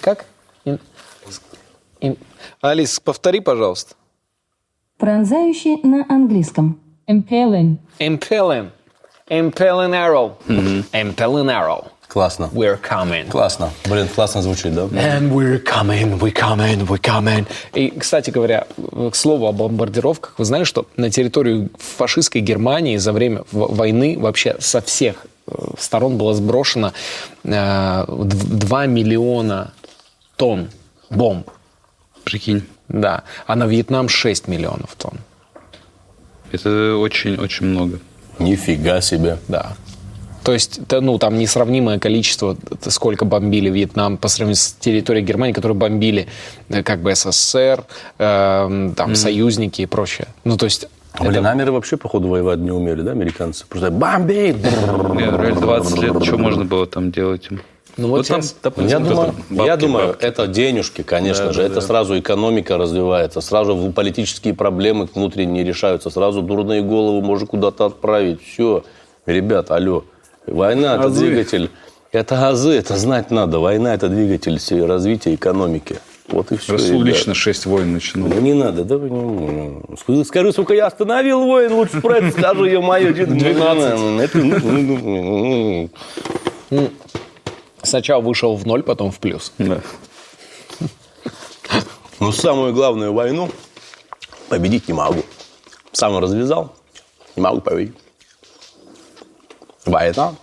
[0.00, 0.24] Как?
[0.64, 0.78] Ин-
[2.00, 2.16] ин-
[2.60, 3.94] Алис, повтори, пожалуйста.
[4.98, 6.80] Пронзающий на английском.
[7.06, 7.76] Impelling.
[7.98, 8.70] Impelling.
[9.30, 10.32] Impelling arrow.
[10.92, 11.86] Impelling arrow.
[12.08, 12.48] Классно.
[12.54, 13.28] We're coming.
[13.28, 13.70] Классно.
[13.86, 14.84] Блин, классно звучит, да?
[14.84, 17.46] And we're coming, we're coming, we're coming.
[17.74, 18.66] И, кстати говоря,
[19.10, 24.56] к слову о бомбардировках, вы знали, что на территорию фашистской Германии за время войны вообще
[24.58, 25.26] со всех
[25.78, 26.92] сторон было сброшено
[27.44, 29.72] э, 2 миллиона
[30.36, 30.70] тонн
[31.10, 31.48] бомб.
[32.24, 32.64] Прикинь.
[32.88, 33.24] Да.
[33.46, 35.18] А на Вьетнам 6 миллионов тонн.
[36.52, 38.00] Это очень-очень много.
[38.38, 39.38] Нифига себе.
[39.48, 39.76] Да.
[40.44, 45.76] То есть, ну, там несравнимое количество, сколько бомбили Вьетнам по сравнению с территорией Германии, которые
[45.76, 46.26] бомбили
[46.70, 47.84] э, как бы СССР,
[48.18, 50.28] эм, там, союзники и прочее.
[50.44, 50.88] Ну, то есть...
[51.20, 53.66] Блин, амеры вообще, походу, воевать не умели, да, американцы?
[53.68, 54.52] Просто бомбей!
[54.54, 54.64] Нет,
[55.36, 57.60] реально 20 лет, что можно было там делать им?
[57.96, 60.24] Ну, вот там, сейчас- допустим, Я думаю, бабки, я думаю бабки.
[60.24, 61.60] это денежки, конечно Да, же.
[61.60, 61.80] да, это да.
[61.80, 68.40] сразу экономика развивается, сразу политические проблемы внутренние решаются, сразу дурные головы можно куда-то отправить.
[68.40, 68.84] Все.
[69.26, 70.04] Ребят, алло.
[70.46, 71.70] Война– это двигатель.
[72.12, 73.58] Это азы, это знать надо.
[73.58, 75.96] Война– это двигатель развития экономики.
[76.28, 76.74] Вот и все.
[76.74, 78.28] Расул лично 6 войн начинал.
[78.28, 82.30] Ну, не надо, да вы не- Скажи, Скажи, сука, я остановил воин, лучше про это
[82.30, 85.90] скажи, я мое 12.
[87.82, 89.52] Сначала вышел в ноль, потом в плюс.
[89.58, 89.80] Да.
[92.20, 93.48] Ну, самую главную войну
[94.48, 95.22] победить не могу.
[95.92, 96.74] Сам развязал,
[97.36, 97.94] не могу победить.
[99.86, 100.34] Война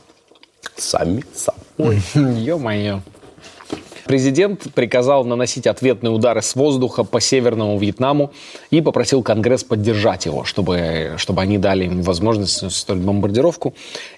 [0.78, 2.02] сами собой.
[2.16, 3.02] Ё-моё.
[4.06, 8.32] Президент приказал наносить ответные удары с воздуха по Северному Вьетнаму
[8.70, 13.74] и попросил Конгресс поддержать его, чтобы, чтобы они дали им возможность осуществить бомбардировку.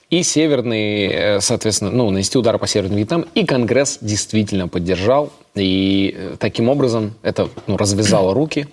[0.10, 3.26] И Северный, э, соответственно, ну, нанести удары по Северному Вьетнаму.
[3.34, 5.32] И Конгресс действительно поддержал.
[5.56, 8.68] И э, таким образом это ну, развязало руки.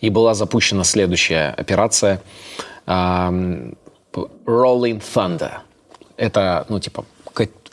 [0.00, 2.22] И была запущена следующая операция
[2.86, 3.42] Rolling
[4.46, 5.52] Thunder.
[6.16, 7.04] Это, ну, типа,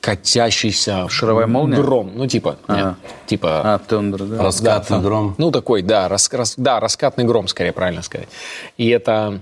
[0.01, 1.77] катящийся Шаровая молния?
[1.77, 2.11] гром.
[2.15, 2.95] Ну, типа, не, Ага.
[3.27, 3.61] типа...
[3.63, 4.43] А, Тендер, да.
[4.43, 5.35] Раскатный да, гром.
[5.37, 8.27] Ну, такой, да, рас- рас- да, раскатный гром, скорее, правильно сказать.
[8.77, 9.39] И эта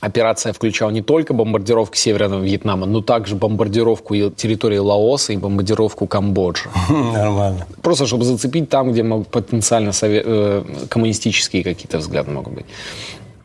[0.00, 6.68] операция включала не только бомбардировки Северного Вьетнама, но также бомбардировку территории Лаоса и бомбардировку Камбоджи.
[6.90, 7.66] Нормально.
[7.82, 12.66] Просто чтобы зацепить там, где могут потенциально сове- э, коммунистические какие-то взгляды могут быть.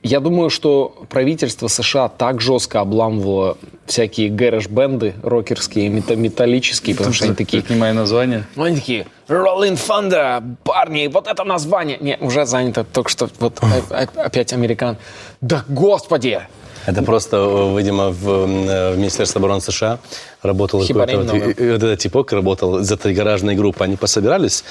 [0.02, 7.26] Я думаю, что правительство США так жестко обламывало всякие гэрэш-бенды рокерские, мета- металлические, потому что
[7.26, 7.62] они такие...
[7.64, 8.46] Снимай название.
[8.56, 11.98] Ну, они такие, Rolling Thunder, парни, вот это название.
[12.00, 13.60] Не, уже занято только что, вот
[14.16, 14.96] опять американ.
[15.42, 16.42] Да господи!
[16.90, 20.00] Это просто, э, видимо, в, э, в Министерстве обороны США
[20.42, 23.84] работал какой-то вот, Хибарин, и- и вот этот типок работал из этой гаражной группы.
[23.84, 24.64] Они пособирались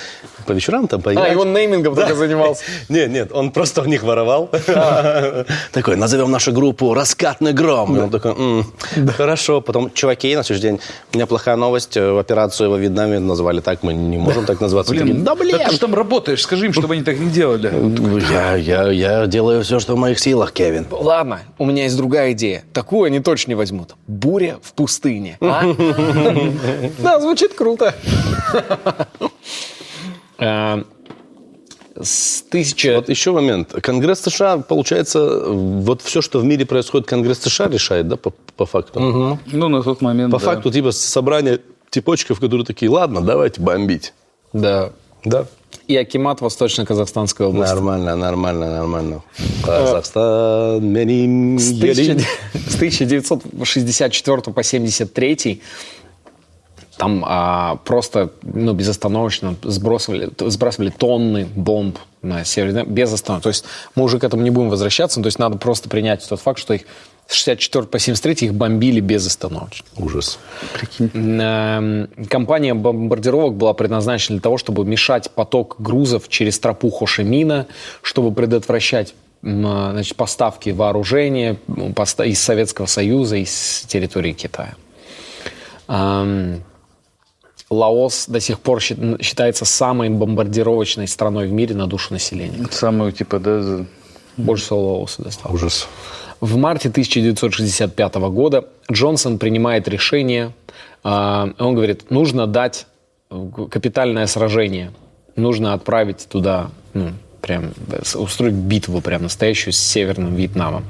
[0.47, 1.31] по вечерам там поиграть.
[1.31, 2.65] А, и он неймингом только занимался.
[2.89, 4.49] Нет, нет, он просто у них воровал.
[5.73, 7.97] Такой, назовем нашу группу «Раскатный гром».
[7.97, 8.65] И он такой, «М,
[9.17, 9.61] хорошо.
[9.61, 10.81] Потом, чуваки, на следующий день,
[11.13, 11.97] у меня плохая новость.
[11.97, 14.93] э, Операцию во Вьетнаме назвали так, мы не можем так назваться.
[14.93, 15.59] Блин, да блин!
[15.67, 17.71] ты же там работаешь, скажи им, чтобы они так не делали.
[18.93, 20.87] Я, делаю все, что в моих силах, Кевин.
[20.91, 22.65] Ладно, у меня есть другая идея.
[22.73, 23.95] Такую они точно не возьмут.
[24.07, 25.37] Буря в пустыне.
[25.41, 25.63] а?
[26.99, 27.95] Да, звучит круто.
[30.39, 30.83] Э,
[32.01, 32.95] С тысяча...
[32.97, 33.73] Вот еще момент.
[33.83, 38.65] Конгресс США, получается, вот все, что в мире происходит, Конгресс США решает, да, по, по
[38.67, 39.39] факту?
[39.47, 40.45] Ну, на тот момент, По да.
[40.45, 44.15] факту, типа, собрание типочков, которые такие, ладно, давайте бомбить.
[44.53, 44.93] Да.
[45.25, 45.47] Да.
[45.87, 47.75] И Акимат Восточно-Казахстанской области.
[47.75, 49.23] Нормально, нормально, нормально.
[49.65, 52.17] Казахстан, меним, С, елим.
[52.17, 52.27] 1000
[52.71, 55.63] с 1964 по 73
[56.99, 63.45] там а, просто ну, безостановочно сбрасывали, сбрасывали тонны бомб на север Вьетнама без остановки.
[63.45, 63.65] То есть
[63.95, 66.75] мы уже к этому не будем возвращаться, то есть надо просто принять тот факт, что
[66.75, 66.83] их
[67.29, 69.87] с 64 по 73 их бомбили безостановочно.
[69.99, 70.39] Ужас.
[70.99, 77.67] Эм, Компания бомбардировок была предназначена для того, чтобы мешать поток грузов через тропу Хошимина,
[78.01, 79.15] чтобы предотвращать
[79.45, 81.59] а, значит, поставки вооружения
[82.25, 84.75] из Советского Союза, из территории Китая.
[85.87, 86.65] Эм,
[87.69, 92.67] Лаос до сих пор счит- считается самой бомбардировочной страной в мире на душу населения.
[92.71, 93.85] Самую, типа, да,
[94.39, 95.55] Больше всего Лаосу досталось.
[95.55, 95.89] Ужас.
[96.41, 100.53] В марте 1965 года Джонсон принимает решение,
[101.03, 102.87] а, он говорит, нужно дать
[103.31, 104.93] э, капитальное сражение
[105.39, 107.73] нужно отправить туда, ну, прям
[108.15, 110.85] устроить битву прям настоящую с Северным Вьетнамом.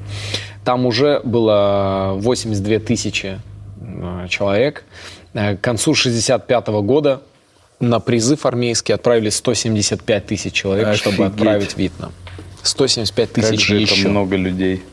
[0.65, 3.39] Там уже было 82 тысячи
[3.81, 4.83] э, человек.
[5.33, 7.21] Э, К концу 65 года
[7.79, 11.31] на призыв армейский отправили 175 тысяч человек, чтобы Офигеть.
[11.33, 12.11] отправить в Вьетнам.
[12.61, 14.09] 175 Как тысяч же это еще.
[14.09, 14.83] много людей.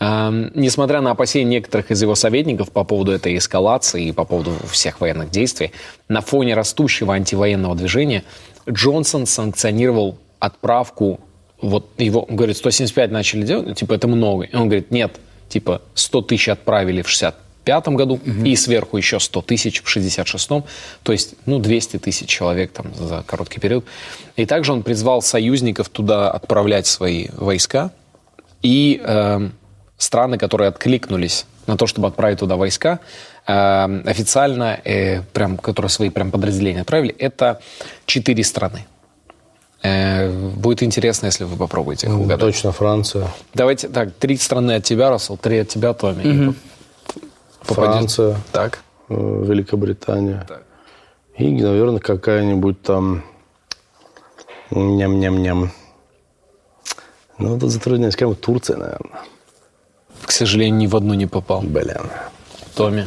[0.00, 4.52] Эм, Несмотря на опасения некоторых из его советников по поводу этой эскалации и по поводу
[4.70, 5.72] всех военных действий,
[6.08, 8.24] на фоне растущего антивоенного движения
[8.68, 11.20] Джонсон санкционировал отправку,
[11.60, 14.44] вот его, он говорит, 175 начали делать, типа, это много.
[14.44, 15.18] И он говорит, нет,
[15.48, 20.64] типа, 100 тысяч отправили в 65 году, и сверху еще 100 тысяч в 66-м,
[21.02, 23.84] то есть, ну, 200 тысяч человек там за короткий период.
[24.36, 27.92] И также он призвал союзников туда отправлять свои войска,
[28.62, 29.52] и эм,
[30.04, 33.00] страны, которые откликнулись на то, чтобы отправить туда войска,
[33.46, 37.60] эм, официально, э, прям, которые свои прям подразделения отправили, это
[38.06, 38.86] четыре страны.
[39.82, 42.40] Э, будет интересно, если вы попробуете их угадать.
[42.40, 43.28] Точно Франция.
[43.54, 46.54] Давайте так, три страны от тебя, Рассел, три от тебя, Томми.
[47.66, 48.80] По- попадет- Франция, Так.
[49.08, 50.46] э, Великобритания.
[51.38, 53.24] И, наверное, какая-нибудь там...
[54.70, 55.70] Ням-ням-ням.
[57.38, 58.14] Ну, тут затрудняюсь.
[58.14, 59.20] Какая-нибудь Турция, наверное.
[60.34, 61.60] К сожалению, ни в одну не попал.
[61.62, 62.10] Блин.
[62.74, 63.06] Томми.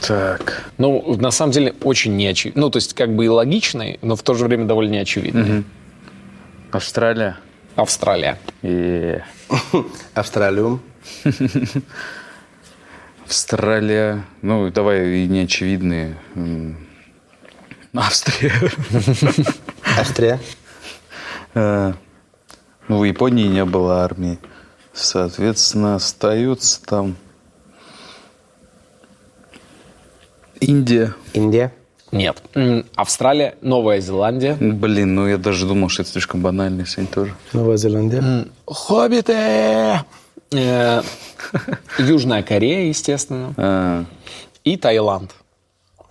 [0.00, 0.70] Так.
[0.78, 2.62] Ну, на самом деле, очень неочевидный.
[2.62, 5.62] Ну, то есть, как бы и логичный, но в то же время довольно неочевидный.
[6.70, 7.36] Австралия.
[7.76, 8.38] Австралия.
[8.62, 9.18] И
[10.14, 10.80] Австралиум.
[13.26, 14.24] Австралия.
[14.40, 16.16] Ну, давай и неочевидные.
[17.94, 18.54] Австрия.
[19.98, 20.40] Австрия.
[21.52, 21.92] Э,
[22.88, 24.38] Ну, в Японии не было армии.
[24.94, 27.16] Соответственно, остаются там
[30.60, 31.14] Индия.
[31.32, 31.72] Индия.
[32.12, 32.42] Нет.
[32.94, 34.54] Австралия, Новая Зеландия.
[34.54, 37.34] Блин, ну я даже думал, что это слишком банально, если они тоже.
[37.54, 38.46] Новая Зеландия.
[38.66, 39.32] Хоббиты!
[40.52, 41.02] Э,
[41.98, 43.54] Южная Корея, естественно.
[43.56, 44.04] А,
[44.64, 45.34] И Таиланд.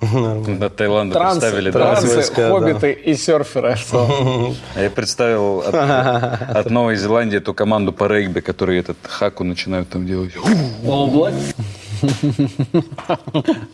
[0.01, 1.79] До Таиланда Трансы, представили, да?
[1.79, 2.49] трансы, да.
[2.49, 3.75] хоббиты и серферы.
[3.75, 4.55] Что?
[4.75, 9.89] А я представил от, от Новой Зеландии эту команду по регби, которые этот хаку начинают
[9.89, 10.33] там делать.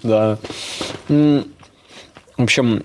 [0.04, 0.38] Да.
[1.08, 1.44] В
[2.44, 2.84] общем,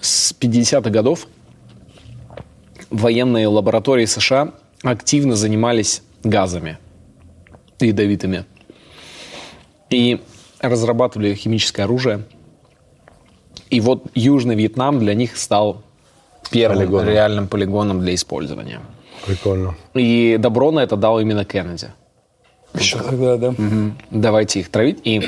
[0.00, 1.26] с 50-х годов
[2.90, 6.78] военные лаборатории США активно занимались газами
[7.80, 8.46] ядовитыми
[9.90, 10.22] и
[10.62, 12.22] разрабатывали химическое оружие.
[13.70, 15.82] И вот Южный Вьетнам для них стал
[16.50, 17.08] первым Полигоном.
[17.08, 18.80] реальным полигоном для использования.
[19.26, 19.74] Прикольно.
[19.94, 21.88] И добро на это дал именно Кеннеди.
[22.74, 23.54] Еще тогда, да?
[24.10, 24.98] Давайте их травить.
[25.04, 25.20] И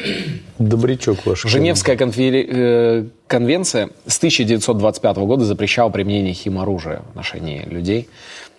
[0.59, 1.43] Добрячок ваш.
[1.43, 8.09] Женевская конфери- э, конвенция с 1925 года запрещала применение химоружия в отношении людей,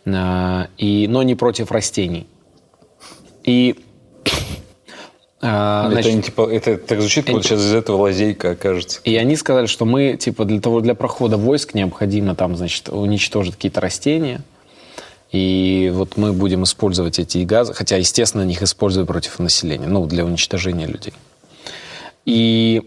[0.06, 2.28] э, и, но не против растений.
[3.44, 3.76] И
[5.46, 9.00] Это, значит, не, типа, это так звучит, как вот сейчас из этого лазейка окажется.
[9.04, 13.56] и они сказали, что мы, типа, для того, для прохода войск необходимо там, значит, уничтожить
[13.56, 14.42] какие-то растения.
[15.32, 20.26] И вот мы будем использовать эти газы, хотя, естественно, их используют против населения, ну, для
[20.26, 21.14] уничтожения людей.
[22.26, 22.84] И,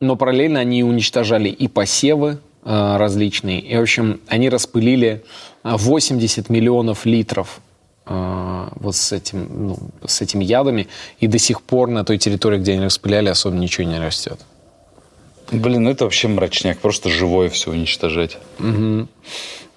[0.00, 3.60] но параллельно они уничтожали и посевы э, различные.
[3.60, 5.24] И, в общем, они распылили
[5.64, 7.60] э, 80 миллионов литров
[8.06, 10.88] э, вот с, этим, ну, с этими ядами.
[11.18, 14.40] И до сих пор на той территории, где они распыляли, особо ничего не растет.
[15.52, 18.38] Блин, ну это вообще мрачняк, просто живое все уничтожать.
[18.58, 19.08] М,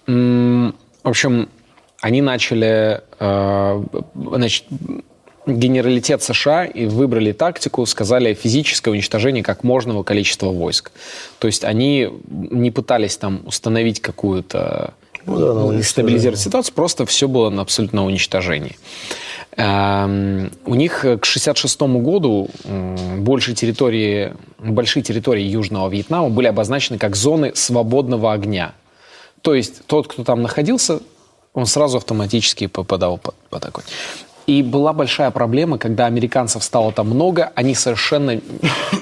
[0.08, 1.50] В общем,
[2.02, 3.84] они начали, э,
[4.16, 4.66] значит,
[5.46, 10.92] генералитет США и выбрали тактику, сказали физическое уничтожение как можного количества войск.
[11.40, 14.94] То есть они не пытались там установить какую-то
[15.26, 15.84] Ну да, уничтожение.
[15.84, 18.78] стабилизировать ситуацию, просто все было на абсолютно уничтожении.
[19.58, 26.98] Эм, У них к 1966 году м, больше территории, большие территории Южного Вьетнама были обозначены
[26.98, 28.74] как зоны свободного огня.
[29.42, 31.00] То есть тот, кто там находился,
[31.54, 33.86] он сразу автоматически попадал под, под огонь.
[34.48, 38.42] И была большая проблема, когда американцев стало там много, они совершенно,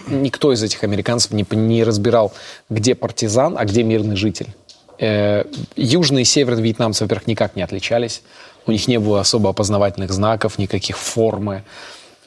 [0.08, 2.34] никто из этих американцев не, не разбирал,
[2.70, 4.48] где партизан, а где мирный житель.
[5.00, 5.44] Э,
[5.76, 8.22] Южные и северные вьетнамцы, во-первых, никак не отличались.
[8.66, 11.64] У них не было особо опознавательных знаков, никаких формы.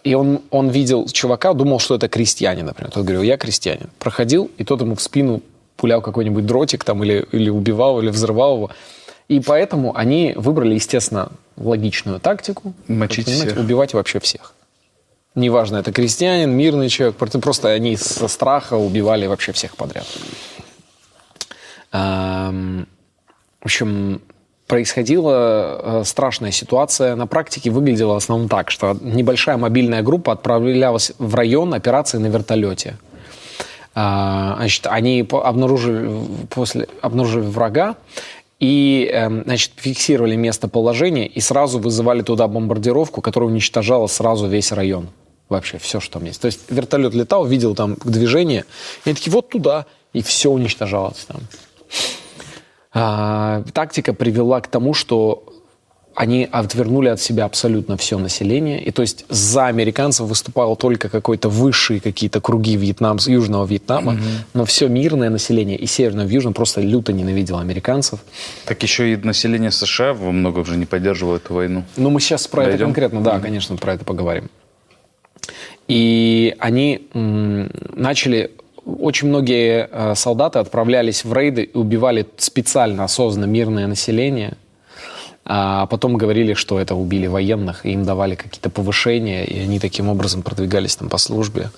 [0.04, 2.90] И он, он видел чувака, думал, что это крестьянин, например.
[2.90, 3.90] Тот говорил, я крестьянин.
[3.98, 5.42] Проходил, и тот ему в спину
[5.76, 8.70] пулял какой-нибудь дротик там или, или убивал, или взрывал его.
[9.28, 12.72] И поэтому они выбрали, естественно, логичную тактику.
[12.88, 13.58] Мочить всех.
[13.58, 14.54] Убивать вообще всех.
[15.34, 17.16] Неважно, это крестьянин, мирный человек.
[17.16, 20.06] Просто они со страха убивали вообще всех подряд.
[21.92, 22.86] В
[23.62, 24.22] общем,
[24.70, 25.32] происходила
[26.00, 27.16] э, страшная ситуация.
[27.16, 32.28] На практике выглядела в основном так, что небольшая мобильная группа отправлялась в район операции на
[32.28, 32.96] вертолете.
[33.96, 36.08] А, Значит, они обнаружили,
[36.50, 37.96] после, обнаружили врага
[38.60, 45.08] и эм, значит, фиксировали местоположение и сразу вызывали туда бомбардировку, которая уничтожала сразу весь район.
[45.48, 46.40] Вообще все, что там есть.
[46.40, 48.64] То есть вертолет летал, видел там движение,
[49.04, 51.40] и они такие, вот туда, и все уничтожалось там.
[52.92, 55.44] А, тактика привела к тому, что
[56.14, 58.82] они отвернули от себя абсолютно все население.
[58.82, 64.18] И то есть за американцев выступало только какой-то высшие какие-то круги Вьетнам, Южного Вьетнама,
[64.52, 68.20] но все мирное население и Северного и Южного просто люто ненавидело американцев.
[68.66, 71.84] Так еще и население США во многом же не поддерживало эту войну.
[71.96, 72.86] Ну, мы сейчас про это Дойдем?
[72.86, 74.50] конкретно, да, конечно, про это поговорим.
[75.88, 78.50] И они м, начали...
[78.98, 84.56] Очень многие э, солдаты отправлялись в рейды и убивали специально, осознанно мирное население.
[85.44, 90.08] А потом говорили, что это убили военных, и им давали какие-то повышения, и они таким
[90.08, 91.70] образом продвигались там по службе.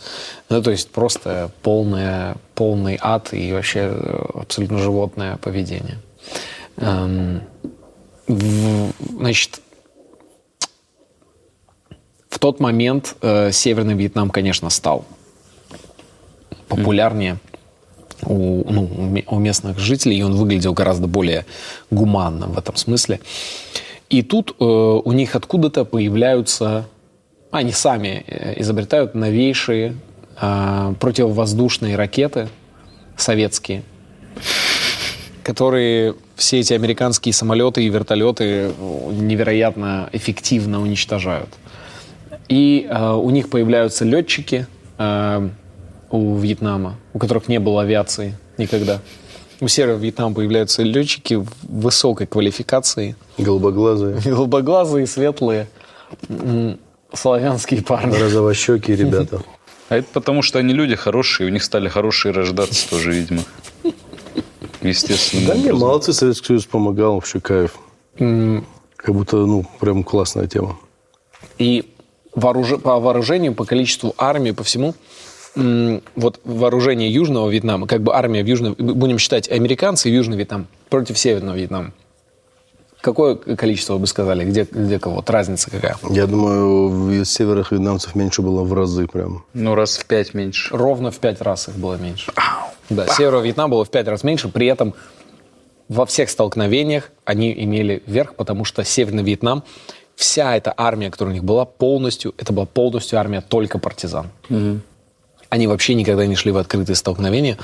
[0.51, 5.99] Ну, то есть просто полное, полный ад и вообще э, абсолютно животное поведение.
[6.77, 7.43] Эм,
[8.27, 9.61] в- значит,
[12.29, 15.05] в тот момент э, Северный Вьетнам, конечно, стал
[16.77, 17.39] популярнее
[18.25, 21.45] у, ну, у ме- у местных жителей, и он выглядел гораздо более
[21.91, 23.21] гуманно в этом смысле.
[24.11, 26.87] И тут э, у них откуда-то появляются,
[27.51, 29.97] они сами э, изобретают новейшие
[30.41, 32.49] э, противовоздушные ракеты
[33.17, 33.83] советские,
[35.43, 38.73] которые все эти американские самолеты и вертолеты э,
[39.13, 41.49] невероятно эффективно уничтожают.
[42.49, 44.67] И э, у них появляются летчики
[44.99, 45.49] э,
[46.13, 49.01] у Вьетнама, у которых не было авиации никогда.
[49.61, 55.69] У Северного Вьетнама появляются летчики высокой квалификации, Голубоглазые, голубоглазые, светлые,
[57.13, 58.15] славянские парни.
[58.17, 59.43] розовощекие ребята.
[59.89, 63.43] А это потому, что они люди хорошие, у них стали хорошие рождаться тоже, видимо.
[64.81, 65.49] Естественно.
[65.49, 67.75] Да не, молодцы, Советский Союз помогал, вообще кайф.
[68.17, 70.79] Как будто, ну, прям классная тема.
[71.59, 71.93] И
[72.33, 72.55] по
[73.01, 74.95] вооружению, по количеству армии, по всему,
[75.55, 80.67] вот вооружение Южного Вьетнама, как бы армия в Южном, будем считать американцы и Южный Вьетнам
[80.89, 81.93] против Северного Вьетнама.
[83.03, 84.45] Какое количество вы бы сказали?
[84.45, 85.17] Где, где кого?
[85.17, 85.97] Вот разница какая?
[86.09, 89.45] Я думаю, северных вьетнамцев меньше было в разы прям.
[89.55, 90.75] Ну, раз в пять меньше.
[90.75, 92.33] Ровно в пять раз их было меньше.
[92.89, 94.95] Да, Северного Вьетнама было в пять раз меньше, при этом
[95.89, 99.65] во всех столкновениях они имели верх, потому что Северный Вьетнам,
[100.15, 104.31] вся эта армия, которая у них была, полностью, это была полностью армия только партизан.
[105.53, 107.59] Они вообще никогда не шли в открытые столкновения,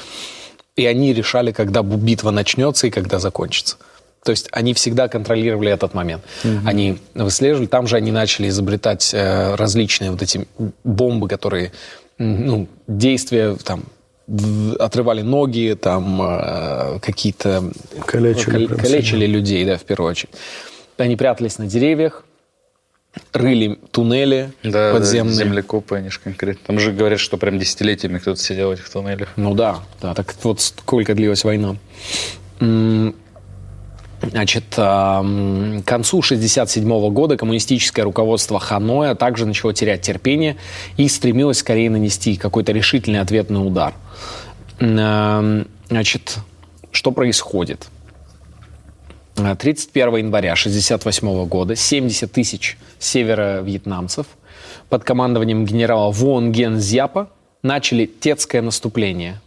[0.77, 3.77] и они решали, когда битва начнется и когда закончится.
[4.23, 6.23] То есть они всегда контролировали этот момент.
[6.67, 10.47] Они выслеживали, там же они начали изобретать э, различные вот эти
[10.85, 11.73] бомбы, которые,
[12.19, 13.85] ну, действия там
[14.79, 17.73] отрывали ноги, там э, какие-то
[18.05, 20.35] Калечили кал- калечили людей, да, в первую очередь.
[20.99, 22.27] Они прятались на деревьях,
[23.33, 25.37] рыли туннели Да, подземные.
[25.37, 26.63] да, землекопы, они же конкретно.
[26.67, 29.29] Там же говорят, что прям десятилетиями кто-то сидел в этих туннелях.
[29.37, 31.77] Ну да, да, так вот сколько длилась война.
[34.21, 40.57] Значит, к концу 1967 года коммунистическое руководство Ханоя также начало терять терпение
[40.97, 43.95] и стремилось скорее нанести какой-то решительный ответный удар.
[44.81, 46.37] Значит,
[46.91, 47.87] что происходит?
[49.39, 54.27] Э, 31 января 1968 года 70 тысяч северо-вьетнамцев
[54.89, 57.31] под командованием генерала Вон Ген Зяпа
[57.63, 59.41] начали тетское наступление.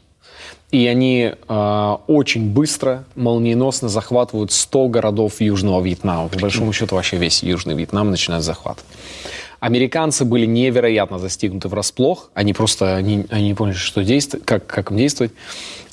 [0.72, 6.30] И они э, очень быстро, молниеносно захватывают 100 городов Южного Вьетнама.
[6.30, 8.80] По большому счету вообще весь Южный Вьетнам начинает захват.
[9.62, 12.32] Американцы были невероятно застигнуты врасплох.
[12.34, 15.34] Они просто они, они не поняли, что действовать, как, как им действовать.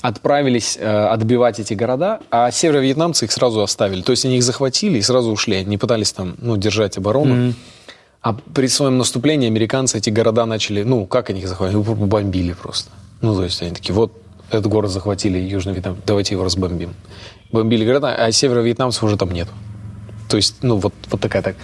[0.01, 4.01] Отправились э, отбивать эти города, а северо-вьетнамцы их сразу оставили.
[4.01, 5.57] То есть они их захватили и сразу ушли.
[5.57, 7.53] Они пытались там ну, держать оборону.
[8.23, 11.77] А при своем наступлении американцы эти города начали, ну, как они их захватили?
[11.77, 12.89] Ну, бомбили просто.
[13.21, 14.11] Ну, то есть они такие, вот
[14.49, 16.95] этот город захватили, Южный Вьетнам, давайте его разбомбим.
[17.51, 19.47] Бомбили города, а северо-вьетнамцев уже там нет.
[20.27, 21.55] То есть, ну, вот, вот такая так.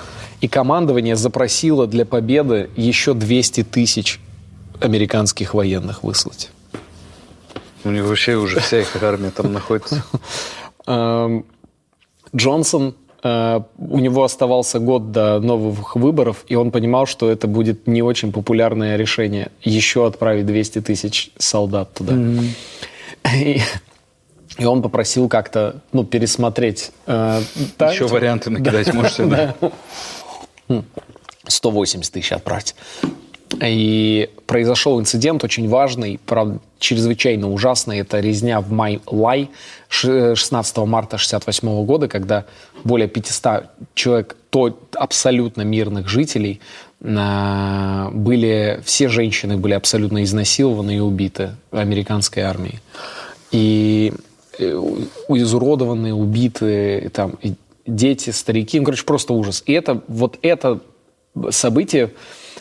[0.41, 4.19] И командование запросило для победы еще 200 тысяч
[4.81, 6.49] американских военных выслать.
[7.83, 10.03] У них вообще уже вся их армия там находится.
[10.87, 11.45] Эм,
[12.35, 17.87] Джонсон, э, у него оставался год до новых выборов, и он понимал, что это будет
[17.87, 22.13] не очень популярное решение еще отправить 200 тысяч солдат туда.
[23.33, 23.61] И
[24.57, 26.91] И он попросил как-то, ну, пересмотреть.
[27.07, 27.41] Э,
[27.77, 29.55] так, Еще варианты накидать можете, да?
[31.47, 32.75] 180 тысяч отправить.
[33.61, 37.99] И произошел инцидент очень важный, правда, чрезвычайно ужасный.
[37.99, 39.49] Это резня в Май-Лай
[39.87, 42.45] 16 марта 68 года, когда
[42.83, 46.59] более 500 человек, то абсолютно мирных жителей,
[47.01, 52.79] а, были, все женщины были абсолютно изнасилованы и убиты американской армией.
[53.51, 54.11] И
[54.57, 54.63] э,
[55.29, 57.37] изуродованные, убиты, там,
[57.85, 59.63] дети, старики, ну, короче, просто ужас.
[59.65, 60.79] И это, вот это
[61.49, 62.11] событие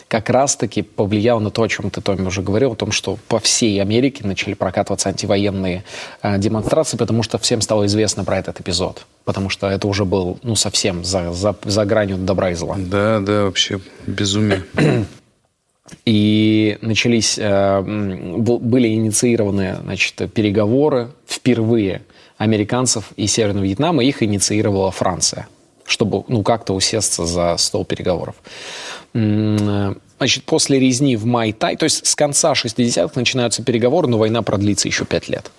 [0.07, 3.39] как раз-таки повлияло на то, о чем ты, Томми, уже говорил, о том, что по
[3.39, 5.83] всей Америке начали прокатываться антивоенные
[6.21, 9.05] э, демонстрации, потому что всем стало известно про этот эпизод.
[9.23, 12.75] Потому что это уже был, ну, совсем за, за, за гранью добра и зла.
[12.77, 14.63] Да, да, вообще безумие.
[16.05, 22.01] И начались, э, были инициированы, значит, переговоры впервые
[22.37, 25.47] американцев и Северного Вьетнама, их инициировала Франция
[25.85, 28.35] чтобы ну, как-то усесться за стол переговоров.
[29.13, 34.87] Значит, после резни в Май-Тай, то есть с конца 60-х начинаются переговоры, но война продлится
[34.87, 35.51] еще пять лет.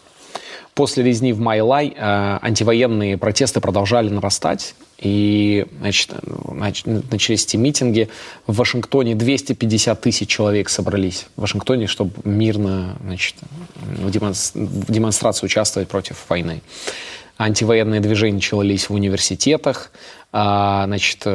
[0.75, 6.11] После резни в Май-Лай э, антивоенные протесты продолжали нарастать, и значит,
[7.11, 8.09] начались эти митинги.
[8.47, 13.37] В Вашингтоне 250 тысяч человек собрались в Вашингтоне, чтобы мирно значит,
[13.83, 14.11] в
[14.91, 16.63] демонстрации участвовать против войны
[17.39, 19.91] антивоенные движения начались в университетах,
[20.33, 21.27] а, значит,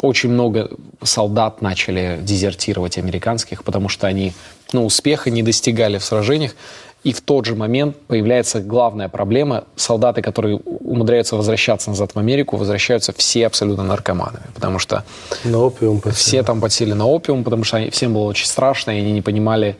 [0.00, 0.70] очень много
[1.02, 4.32] солдат начали дезертировать американских, потому что они
[4.72, 6.54] ну, успеха не достигали в сражениях.
[7.02, 9.64] И в тот же момент появляется главная проблема.
[9.74, 14.44] Солдаты, которые умудряются возвращаться назад в Америку, возвращаются все абсолютно наркоманами.
[14.54, 15.04] Потому что
[15.44, 19.00] на опиум все там подсели на опиум, потому что они, всем было очень страшно, и
[19.00, 19.76] они не понимали,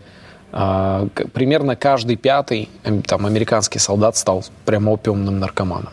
[0.51, 2.71] а, примерно каждый пятый
[3.07, 5.93] там, американский солдат стал прям опиумным наркоманом.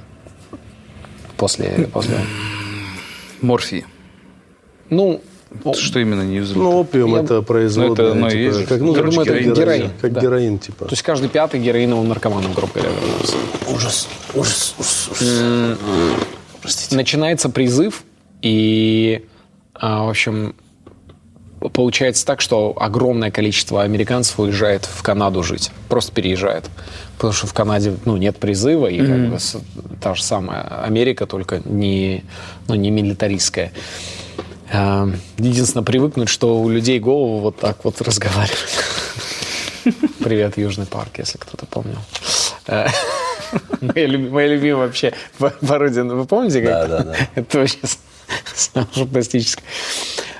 [1.35, 2.17] После, после...
[3.41, 3.85] Морфии.
[4.89, 5.21] Ну,
[5.75, 6.59] что именно не юзали?
[6.59, 7.21] Ну, опиум я...
[7.21, 8.13] это производное.
[8.13, 9.53] Ну, это, типа, есть, как, ну, короче, это героин.
[9.53, 9.91] героин.
[10.01, 10.21] Как да.
[10.21, 10.85] героин, типа.
[10.85, 12.91] То есть каждый пятый героиновым наркоманом, грубо говоря,
[13.73, 15.09] Ужас, ужас, ужас.
[15.11, 15.77] ужас.
[16.61, 16.95] Простите.
[16.95, 18.03] Начинается призыв,
[18.41, 19.25] и,
[19.73, 20.55] а, в общем,
[21.73, 26.69] получается так, что огромное количество американцев уезжает в Канаду жить, просто переезжает.
[27.15, 29.07] Потому что в Канаде ну, нет призыва, и mm-hmm.
[29.07, 32.23] как бы, та же самая Америка, только не,
[32.67, 33.71] ну, не милитаристская.
[34.71, 35.07] А,
[35.37, 38.69] единственное, привыкнуть, что у людей голову вот так вот разговаривают.
[40.23, 41.97] Привет, Южный парк, если кто-то помнил.
[42.69, 42.89] А,
[43.79, 46.03] моя, любимая вообще пародия.
[46.03, 46.61] Вы помните?
[46.63, 47.15] Да, да, да.
[47.35, 47.77] Это вообще
[48.91, 49.63] фантастическое.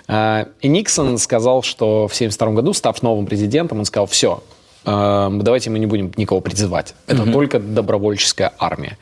[0.10, 4.44] А, и Никсон сказал, что в 1972 году, став новым президентом, он сказал, все,
[4.84, 6.96] а, давайте мы не будем никого призывать.
[7.08, 7.32] Это угу.
[7.32, 8.98] только добровольческая армия.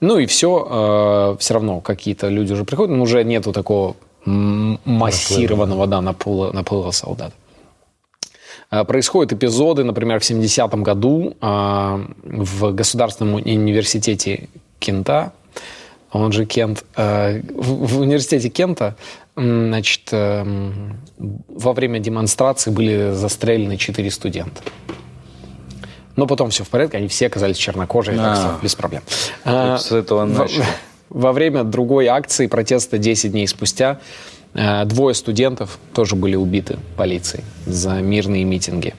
[0.00, 3.96] Ну и все, а, все равно какие-то люди уже приходят, но уже нету такого
[4.26, 7.32] массированного да, наплыва, наплыва солдат.
[8.68, 14.48] Происходят эпизоды, например, в 70-м году в Государственном университете
[14.80, 15.32] Кента,
[16.10, 18.96] он же Кент, в университете Кента
[19.36, 24.62] Значит, во время демонстрации были застрелены четыре студента.
[26.16, 29.02] Но потом все в порядке, они все оказались чернокожие, так что без проблем.
[29.44, 30.64] А, с этого начали.
[31.08, 34.00] Во, время другой акции протеста 10 дней спустя
[34.54, 38.94] э, двое студентов тоже были убиты полицией за мирные митинги.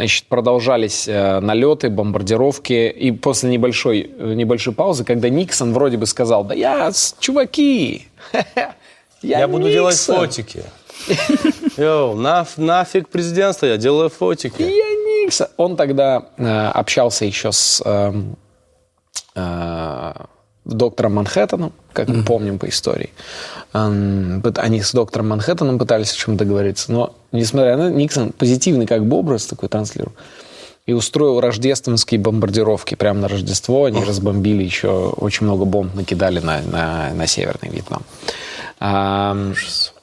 [0.00, 2.88] Значит, продолжались э, налеты, бомбардировки.
[2.88, 8.74] И после небольшой, э, небольшой паузы, когда Никсон вроде бы сказал, да я, чуваки, я,
[9.20, 10.62] я буду делать фотики.
[11.76, 14.62] Йоу, на, нафиг президентство, я делаю фотики.
[14.62, 15.48] Я Никсон.
[15.58, 18.12] Он тогда э, общался еще с э,
[20.64, 23.10] доктором Манхэттеном, как мы помним по истории.
[23.72, 29.16] Они с доктором Манхэттеном пытались о чем договориться, но, несмотря на Никсон позитивный как бы
[29.16, 30.12] образ такой транслировал,
[30.86, 32.96] и устроил рождественские бомбардировки.
[32.96, 38.02] Прямо на Рождество они разбомбили еще, очень много бомб накидали на, на, на Северный Вьетнам.
[39.52, 39.94] Ужас.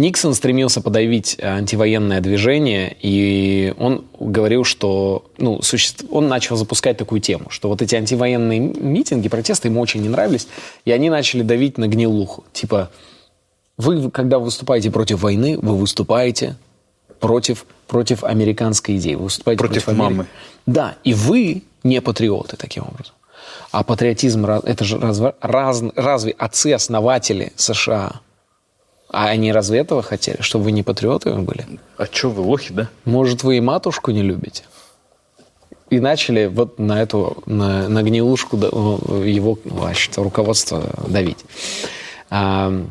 [0.00, 5.92] Никсон стремился подавить э, антивоенное движение, и он говорил, что ну, суще...
[6.10, 10.48] он начал запускать такую тему, что вот эти антивоенные митинги, протесты ему очень не нравились,
[10.86, 12.44] и они начали давить на гнилуху.
[12.52, 12.90] Типа,
[13.76, 16.56] вы, когда выступаете против войны, вы выступаете
[17.18, 19.16] против, против американской идеи.
[19.16, 20.26] Вы выступаете против, против мамы.
[20.64, 23.14] Да, и вы не патриоты таким образом.
[23.70, 28.20] А патриотизм, это же разве, раз, разве отцы-основатели США
[29.12, 30.40] а они разве этого хотели?
[30.40, 31.66] Чтобы вы не патриотами были?
[31.96, 32.88] А что вы, лохи, да?
[33.04, 34.64] Может, вы и матушку не любите?
[35.90, 41.44] и начали вот на эту, на, на гнилушку его значит, руководство давить.
[42.30, 42.86] А,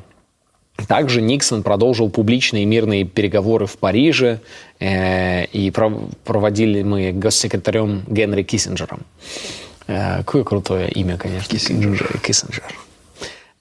[0.87, 4.41] также Никсон продолжил публичные мирные переговоры в Париже,
[4.79, 9.01] э, и проводили мы госсекретарем Генри Киссинджером.
[9.87, 11.49] Э, какое крутое имя, конечно.
[11.49, 12.19] Киссинджер.
[12.19, 12.63] Киссинджер.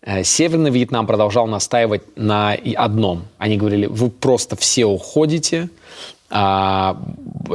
[0.09, 3.26] Э, Северный Вьетнам продолжал настаивать на одном.
[3.36, 5.68] Они говорили, вы просто все уходите,
[6.30, 6.98] а,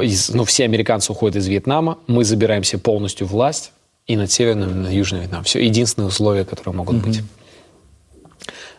[0.00, 3.72] из, ну, все американцы уходят из Вьетнама, мы забираемся полностью власть,
[4.06, 5.44] и над Северным, и над Южным Вьетнамом.
[5.44, 7.06] Все единственные условия, которые могут mm-hmm.
[7.06, 7.22] быть.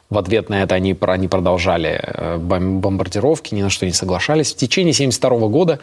[0.09, 4.53] В ответ на это они, они продолжали э, бомбардировки, ни на что не соглашались.
[4.53, 5.79] В течение 1972 года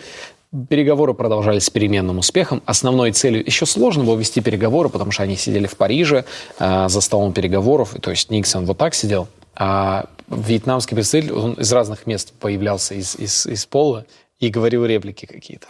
[0.68, 2.62] переговоры продолжались с переменным успехом.
[2.66, 3.44] Основной целью...
[3.44, 6.24] Еще сложно было вести переговоры, потому что они сидели в Париже
[6.58, 7.94] э, за столом переговоров.
[8.00, 9.28] То есть Никсон вот так сидел.
[9.54, 14.06] А вьетнамский представитель, он из разных мест появлялся из, из, из пола
[14.40, 15.66] и говорил реплики какие-то.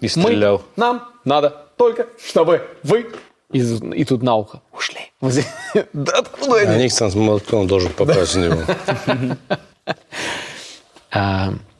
[0.00, 0.62] И стрелял.
[0.76, 3.06] Мы, нам надо только, чтобы вы
[3.52, 5.12] и, и тут на ухо ушли.
[5.92, 6.70] Да откуда они?
[6.70, 8.62] А Никсон с молотком должен попасть в него.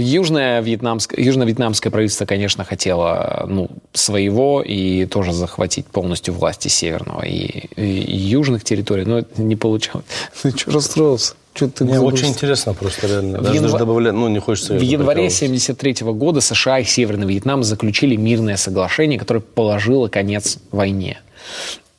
[0.00, 7.68] Южное вьетнамское, южно-вьетнамское правительство, конечно, хотело ну, своего и тоже захватить полностью власти северного и,
[7.76, 10.06] и, южных территорий, но это не получалось.
[10.44, 11.34] Ну, что расстроился?
[11.52, 13.38] Что ты Мне очень интересно просто реально.
[13.38, 13.62] Даже, янв...
[13.62, 14.74] даже добавлять, ну, не хочется...
[14.74, 20.58] В январе 1973 -го года США и Северный Вьетнам заключили мирное соглашение, которое положило конец
[20.70, 21.18] войне.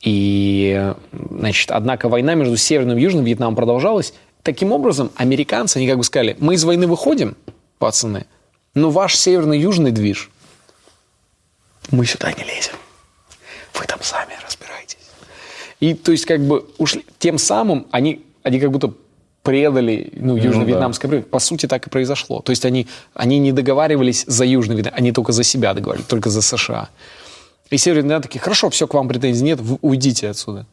[0.00, 0.92] И,
[1.30, 4.14] значит, однако война между Северным и Южным Вьетнамом продолжалась.
[4.42, 7.36] Таким образом, американцы, они как бы сказали, мы из войны выходим,
[7.82, 8.26] пацаны,
[8.74, 10.30] но ваш северно-южный движ,
[11.90, 12.76] мы сюда не лезем.
[13.74, 14.98] Вы там сами разбирайтесь.
[15.80, 18.94] И то есть как бы ушли, тем самым они, они как будто
[19.42, 21.22] предали ну, южно-вьетнамское ну, да.
[21.28, 22.40] По сути, так и произошло.
[22.40, 26.30] То есть они, они не договаривались за Южный Вьетнам, они только за себя договаривались, только
[26.30, 26.88] за США.
[27.70, 30.66] И Северный Вьетнам такие, хорошо, все, к вам претензий нет, вы уйдите отсюда.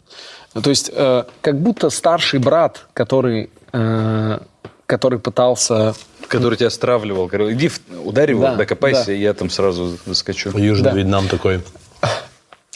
[0.53, 4.40] То есть э, как будто старший брат, который, э,
[4.86, 5.95] который пытался...
[6.30, 7.72] Который тебя стравливал, иди
[8.06, 9.14] ударь его, да, докопайся, да.
[9.14, 10.57] и я там сразу заскочу.
[10.57, 10.95] Южный да.
[10.95, 11.61] Вьетнам такой,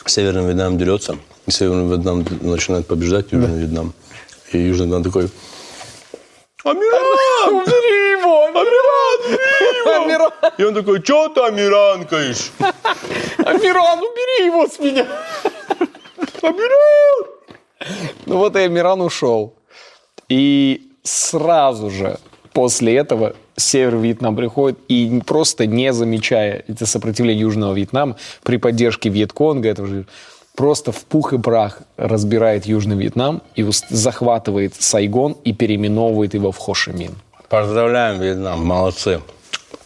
[0.06, 3.56] Северный Вьетнам дерется, и Северный Вьетнам начинает побеждать Южный да.
[3.56, 3.94] Вьетнам.
[4.52, 5.30] И Южный Вьетнам такой,
[6.64, 7.56] Амиран!
[7.56, 8.46] Убери его!
[8.48, 10.04] Амиран, убери его!
[10.04, 10.32] Амиран!
[10.58, 12.52] И он такой, что ты амиранкаешь?
[13.38, 15.06] Амиран, убери его с меня!
[16.42, 17.26] Амиран!
[18.26, 19.56] Ну вот и Амиран ушел.
[20.30, 22.18] И сразу же
[22.54, 29.10] после этого Север Вьетнам приходит и просто не замечая это сопротивление Южного Вьетнама при поддержке
[29.10, 30.06] Вьетконга, этого же
[30.56, 36.58] просто в пух и прах разбирает Южный Вьетнам и захватывает Сайгон и переименовывает его в
[36.58, 37.16] Хошимин.
[37.50, 39.22] Поздравляем, Вьетнам, молодцы.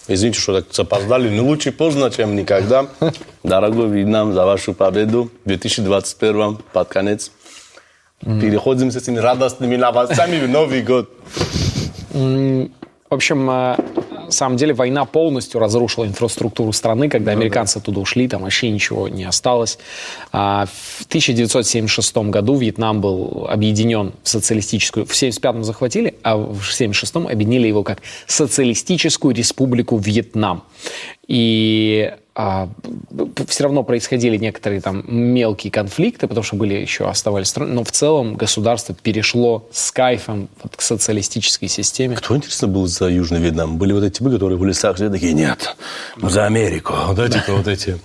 [0.08, 2.88] Извините, что так опоздали, но лучше поздно, чем никогда.
[3.44, 7.32] Дорогой Вьетнам, за вашу победу в 2021 под конец.
[8.22, 11.10] Переходим с этими радостными новостями в Новый год.
[13.10, 13.76] В общем, э,
[14.26, 18.70] на самом деле война полностью разрушила инфраструктуру страны, когда ну американцы оттуда ушли, там вообще
[18.70, 19.80] ничего не осталось.
[20.34, 27.16] А в 1976 году Вьетнам был объединен в социалистическую, в 1975 захватили, а в 1976
[27.32, 30.64] объединили его как социалистическую республику Вьетнам.
[31.28, 32.70] И а,
[33.48, 37.92] все равно происходили некоторые там мелкие конфликты, потому что были еще оставались страны, но в
[37.92, 42.16] целом государство перешло с кайфом вот, к социалистической системе.
[42.16, 43.80] Кто, интересно, был за Южный Вьетнам?
[43.80, 45.76] Были вот эти типы, которые в лесах жили, такие, нет,
[46.22, 46.94] за Америку.
[47.08, 48.00] Вот эти, вот эти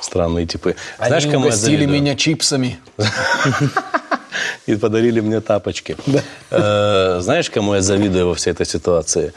[0.00, 0.74] странные типы.
[0.98, 2.80] Знаешь, Они кому угостили меня чипсами.
[4.66, 5.96] И подарили мне тапочки.
[6.50, 9.32] Э, знаешь, кому я завидую во всей этой ситуации?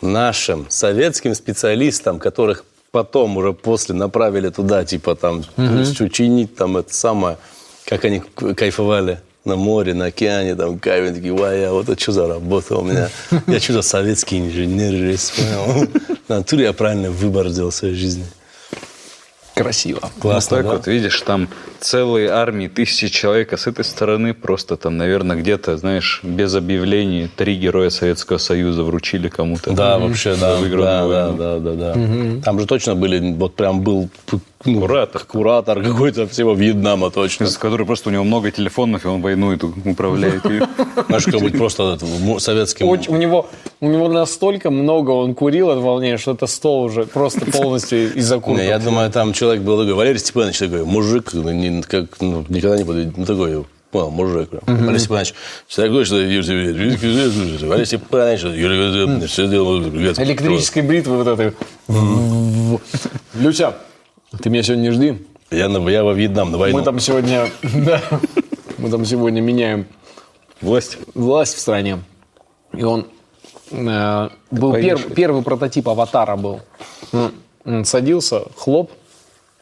[0.00, 6.04] Нашим советским специалистам, которых потом уже после направили туда, типа там угу.
[6.04, 7.38] учинить там это самое,
[7.84, 12.12] как они кайфовали на море, на океане, там кайф, такие, вай, а вот это что
[12.12, 13.08] за работа у меня?
[13.46, 14.94] Я что за советский инженер,
[16.28, 18.24] натуре я правильный выбор сделал в своей жизни.
[19.58, 20.00] Красиво.
[20.20, 20.76] Классно, ну, так да?
[20.76, 21.48] вот, видишь, там
[21.80, 27.28] целые армии, тысячи человек, а с этой стороны просто там, наверное, где-то, знаешь, без объявлений
[27.34, 29.72] три героя Советского Союза вручили кому-то.
[29.72, 31.92] Да, вообще, да, да, да, да, да, да.
[32.00, 32.42] Угу.
[32.44, 34.08] Там же точно были, вот прям был
[34.64, 37.46] ну, куратор, куратор какой-то всего Вьетнама точно.
[37.46, 40.42] С который просто у него много телефонов, и он войну эту управляет.
[41.06, 41.98] Знаешь, как быть просто
[42.38, 42.88] советским...
[42.88, 43.48] У него,
[43.80, 48.30] у него настолько много он курил от волнения, что это стол уже просто полностью из
[48.32, 48.64] окурков.
[48.64, 51.30] Я думаю, там человек был, Валерий Степанович такой, мужик,
[51.86, 54.50] как, ну, никогда не буду, ну, такой, понял, мужик.
[54.50, 54.88] Прям.
[54.88, 55.34] Олег Степанович,
[55.74, 59.82] такой, что Юрий Степанович, Олег Степанович, Юрий все делал.
[59.82, 61.52] Электрической бритвы вот этой.
[63.34, 63.74] Люся,
[64.42, 65.26] ты меня сегодня не жди.
[65.50, 66.78] Я, на- я во Вьетнам на войну.
[66.78, 67.48] Мы там сегодня...
[67.62, 68.02] да,
[68.78, 69.86] Мы там сегодня меняем
[70.60, 70.98] Власть.
[71.14, 72.00] власть в стране.
[72.72, 73.06] И он
[73.70, 76.60] э, был пер- первый прототип аватара был.
[77.64, 78.90] Он, садился, хлоп,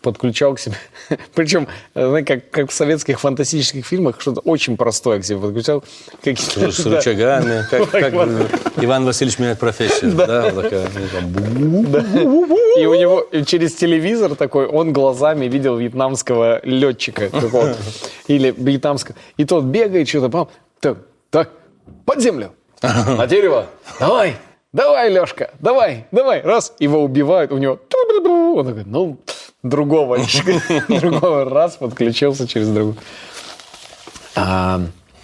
[0.06, 0.76] подключал к себе.
[1.34, 5.82] Причем, знаете, как, как в советских фантастических фильмах, что-то очень простое к себе подключал.
[6.22, 6.96] Какие-то, С да.
[6.96, 8.14] рычагами, как, как.
[8.84, 10.12] Иван Васильевич меняет профессию.
[10.12, 10.88] Да, вот такая.
[10.94, 17.76] ну, там, бу- И у него через телевизор такой, он глазами видел вьетнамского летчика какого-то.
[18.28, 19.16] Или вьетнамского.
[19.36, 20.48] И тот бегает что-то,
[20.80, 20.98] так,
[21.30, 21.50] так,
[22.04, 22.52] под землю,
[22.82, 23.66] на дерево,
[23.98, 24.36] давай,
[24.72, 27.78] давай, Лешка, давай, давай, раз, его убивают, у него,
[28.54, 29.18] он такой, ну,
[29.68, 30.18] другого,
[30.88, 32.96] другого раз подключился через другую.
[34.34, 34.80] А,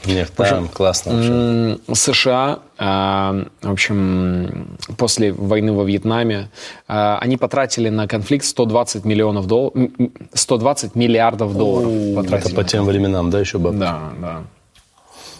[0.06, 1.94] Нет, там классно вообще.
[1.94, 6.50] США, а, в общем, после войны во Вьетнаме,
[6.88, 9.90] а, они потратили на конфликт 120 миллионов долларов,
[10.34, 12.54] 120 миллиардов долларов Это потратили.
[12.54, 13.78] по тем временам, да, еще бабки?
[13.78, 14.42] Да, да.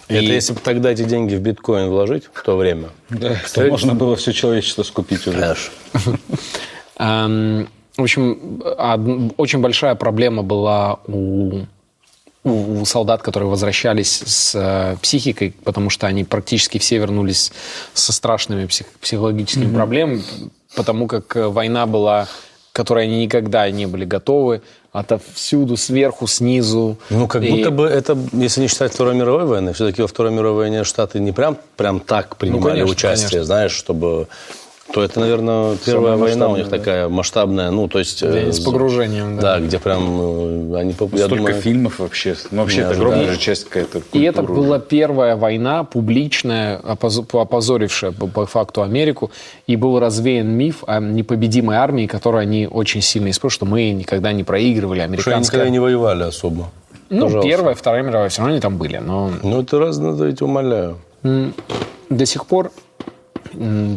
[0.09, 2.91] Это И- если бы тогда эти деньги в биткоин вложить в то время.
[3.09, 5.57] Да, то можно было все человечество скупить уже.
[6.99, 7.67] Конечно.
[7.97, 8.63] В общем,
[9.37, 11.61] очень большая проблема была у,
[12.45, 17.53] у- солдат, которые возвращались с э, психикой, потому что они практически все вернулись
[17.93, 20.23] со страшными псих- психологическими проблемами,
[20.75, 22.29] потому как э, война была,
[22.73, 24.63] к которой они никогда не были готовы,
[24.93, 26.97] отовсюду, сверху, снизу.
[27.11, 30.33] Ну, как И- будто бы это, если не считать Второй мировой войны, все-таки во Второй
[30.33, 33.45] мировой войне Штаты не прям, прям так принимали конечно, участие, конечно.
[33.45, 34.29] знаешь, чтобы...
[34.93, 38.23] То это, наверное, первая Самая война у них масштабная, такая масштабная, ну, то есть...
[38.23, 39.59] э, с погружением, да.
[39.59, 40.93] Да, где прям э, они...
[40.93, 42.37] Столько думаю, фильмов вообще.
[42.51, 48.13] Ну, вообще, это огромная же часть какая-то И это была первая война, публичная, опоз- опозорившая
[48.13, 49.31] по, по факту Америку.
[49.67, 54.33] И был развеян миф о непобедимой армии, которую они очень сильно используют, что мы никогда
[54.33, 54.99] не проигрывали.
[54.99, 55.61] что они Американская...
[55.61, 56.69] никогда не воевали особо.
[57.09, 57.49] Ну, Пожалуйста.
[57.49, 58.99] первая, вторая мировая, все равно они там были.
[58.99, 60.99] Но Ну, это раз надо, я тебя умоляю.
[61.23, 62.73] до сих пор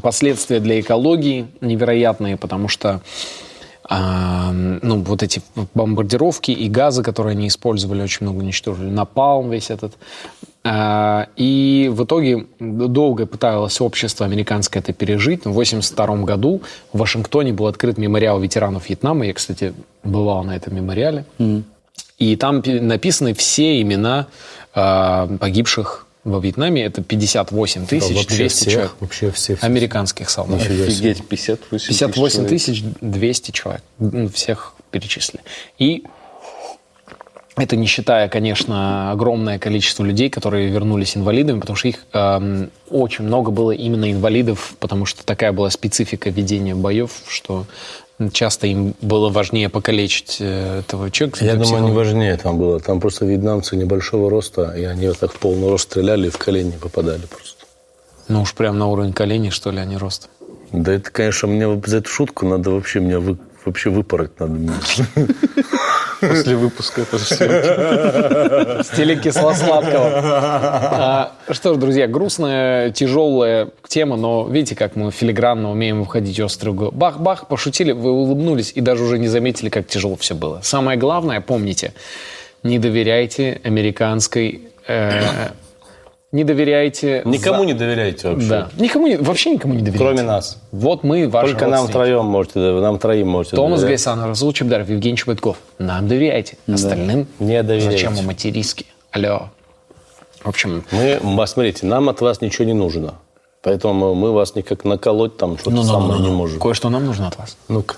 [0.01, 3.01] последствия для экологии невероятные, потому что
[3.87, 5.41] а, ну, вот эти
[5.75, 8.89] бомбардировки и газы, которые они использовали, очень много уничтожили.
[8.89, 9.93] Напалм весь этот.
[10.63, 15.45] А, и в итоге долго пыталось общество американское это пережить.
[15.45, 16.61] В 1982 году
[16.91, 19.27] в Вашингтоне был открыт мемориал ветеранов Вьетнама.
[19.27, 19.73] Я, кстати,
[20.03, 21.25] бывал на этом мемориале.
[22.17, 24.27] И там пи- написаны все имена
[24.73, 26.83] а, погибших во Вьетнаме.
[26.83, 28.91] Это 58 тысяч вообще 200 всех, человек.
[28.99, 29.63] вообще всех.
[29.63, 30.61] Американских солдат.
[30.61, 33.83] Офигеть, 58 58 тысяч тысяч 200 человек.
[33.99, 35.43] Ну, Всех перечислили.
[35.77, 36.03] И
[37.55, 43.23] это не считая, конечно, огромное количество людей, которые вернулись инвалидами, потому что их эм, очень
[43.23, 47.65] много было именно инвалидов, потому что такая была специфика ведения боев, что
[48.31, 51.43] часто им было важнее покалечить э, этого человека.
[51.43, 52.79] Я думаю, не важнее там было.
[52.79, 56.37] Там просто вьетнамцы небольшого роста, и они вот так в полный рост стреляли и в
[56.37, 57.65] колени попадали просто.
[58.27, 60.29] Ну уж прям на уровень коленей, что ли, а не рост.
[60.71, 64.73] Да это, конечно, мне за эту шутку надо вообще меня вы- вообще выпороть надо.
[66.21, 67.25] После выпуска это же
[68.85, 70.11] стиле кисло-сладкого.
[70.15, 76.69] А, что ж, друзья, грустная, тяжелая тема, но видите, как мы филигранно умеем выходить острый
[76.69, 76.91] угол.
[76.91, 80.61] Бах-бах, пошутили, вы улыбнулись и даже уже не заметили, как тяжело все было.
[80.63, 81.93] Самое главное, помните,
[82.63, 84.61] не доверяйте американской...
[84.87, 85.21] э,
[86.35, 87.21] не доверяйте...
[87.23, 88.47] Никому за- не доверяйте вообще.
[88.47, 88.69] Да.
[88.77, 90.03] Никому не, вообще никому не доверяйте.
[90.03, 90.57] Кроме нас.
[90.73, 93.99] Вот мы, ваши Только нам втроем можете, нам троим можете Томас доверять.
[94.01, 95.57] Гайсан, Расул Чебдаров, Евгений Чеботков.
[95.79, 96.57] Нам доверяйте.
[96.67, 97.91] Остальным Не доверяйте.
[97.91, 98.85] Зачем вам материски?
[99.11, 99.49] Алло.
[100.43, 103.13] В общем, Мы, м, смотрите, нам от вас ничего не нужно.
[103.63, 106.59] Поэтому мы вас никак наколоть там что-то ну, ну, самое ну, не ну, можем.
[106.59, 107.55] Кое-что нам нужно от вас.
[107.69, 107.95] Ну-ка.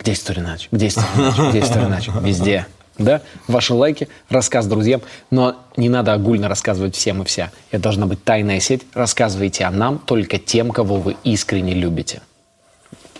[0.00, 0.68] Где история иначе?
[0.72, 1.42] Где история иначе?
[1.50, 2.12] Где история иначе?
[2.22, 2.66] Везде.
[2.98, 3.22] Да?
[3.48, 5.00] Ваши лайки, рассказ друзьям.
[5.30, 7.50] Но не надо огульно рассказывать всем и вся.
[7.70, 8.82] Это должна быть тайная сеть.
[8.94, 12.20] Рассказывайте о нам только тем, кого вы искренне любите.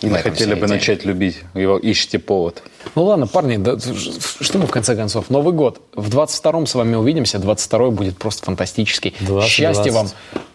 [0.03, 0.69] Или В этом хотели бы идея.
[0.69, 1.39] начать любить.
[1.55, 2.63] Его ищите повод.
[2.97, 5.31] Ну ладно, парни, да, что мы в конце концов?
[5.31, 5.81] Новый год.
[5.95, 7.39] В 22-м с вами увидимся.
[7.39, 9.15] 22-й будет просто фантастический.
[9.21, 9.93] 20, Счастья 20.
[9.93, 10.09] вам,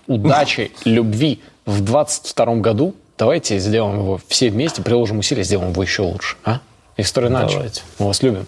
[0.07, 1.41] удачи, любви.
[1.65, 6.35] В 22-м году давайте сделаем его все вместе, приложим усилия, сделаем его еще лучше.
[6.43, 6.59] А?
[6.97, 7.29] История.
[7.29, 7.81] Давайте.
[7.99, 8.47] Мы вас любим.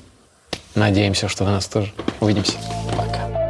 [0.80, 1.92] Надеемся, что вы нас тоже.
[2.22, 2.54] Увидимся.
[2.96, 3.49] Пока.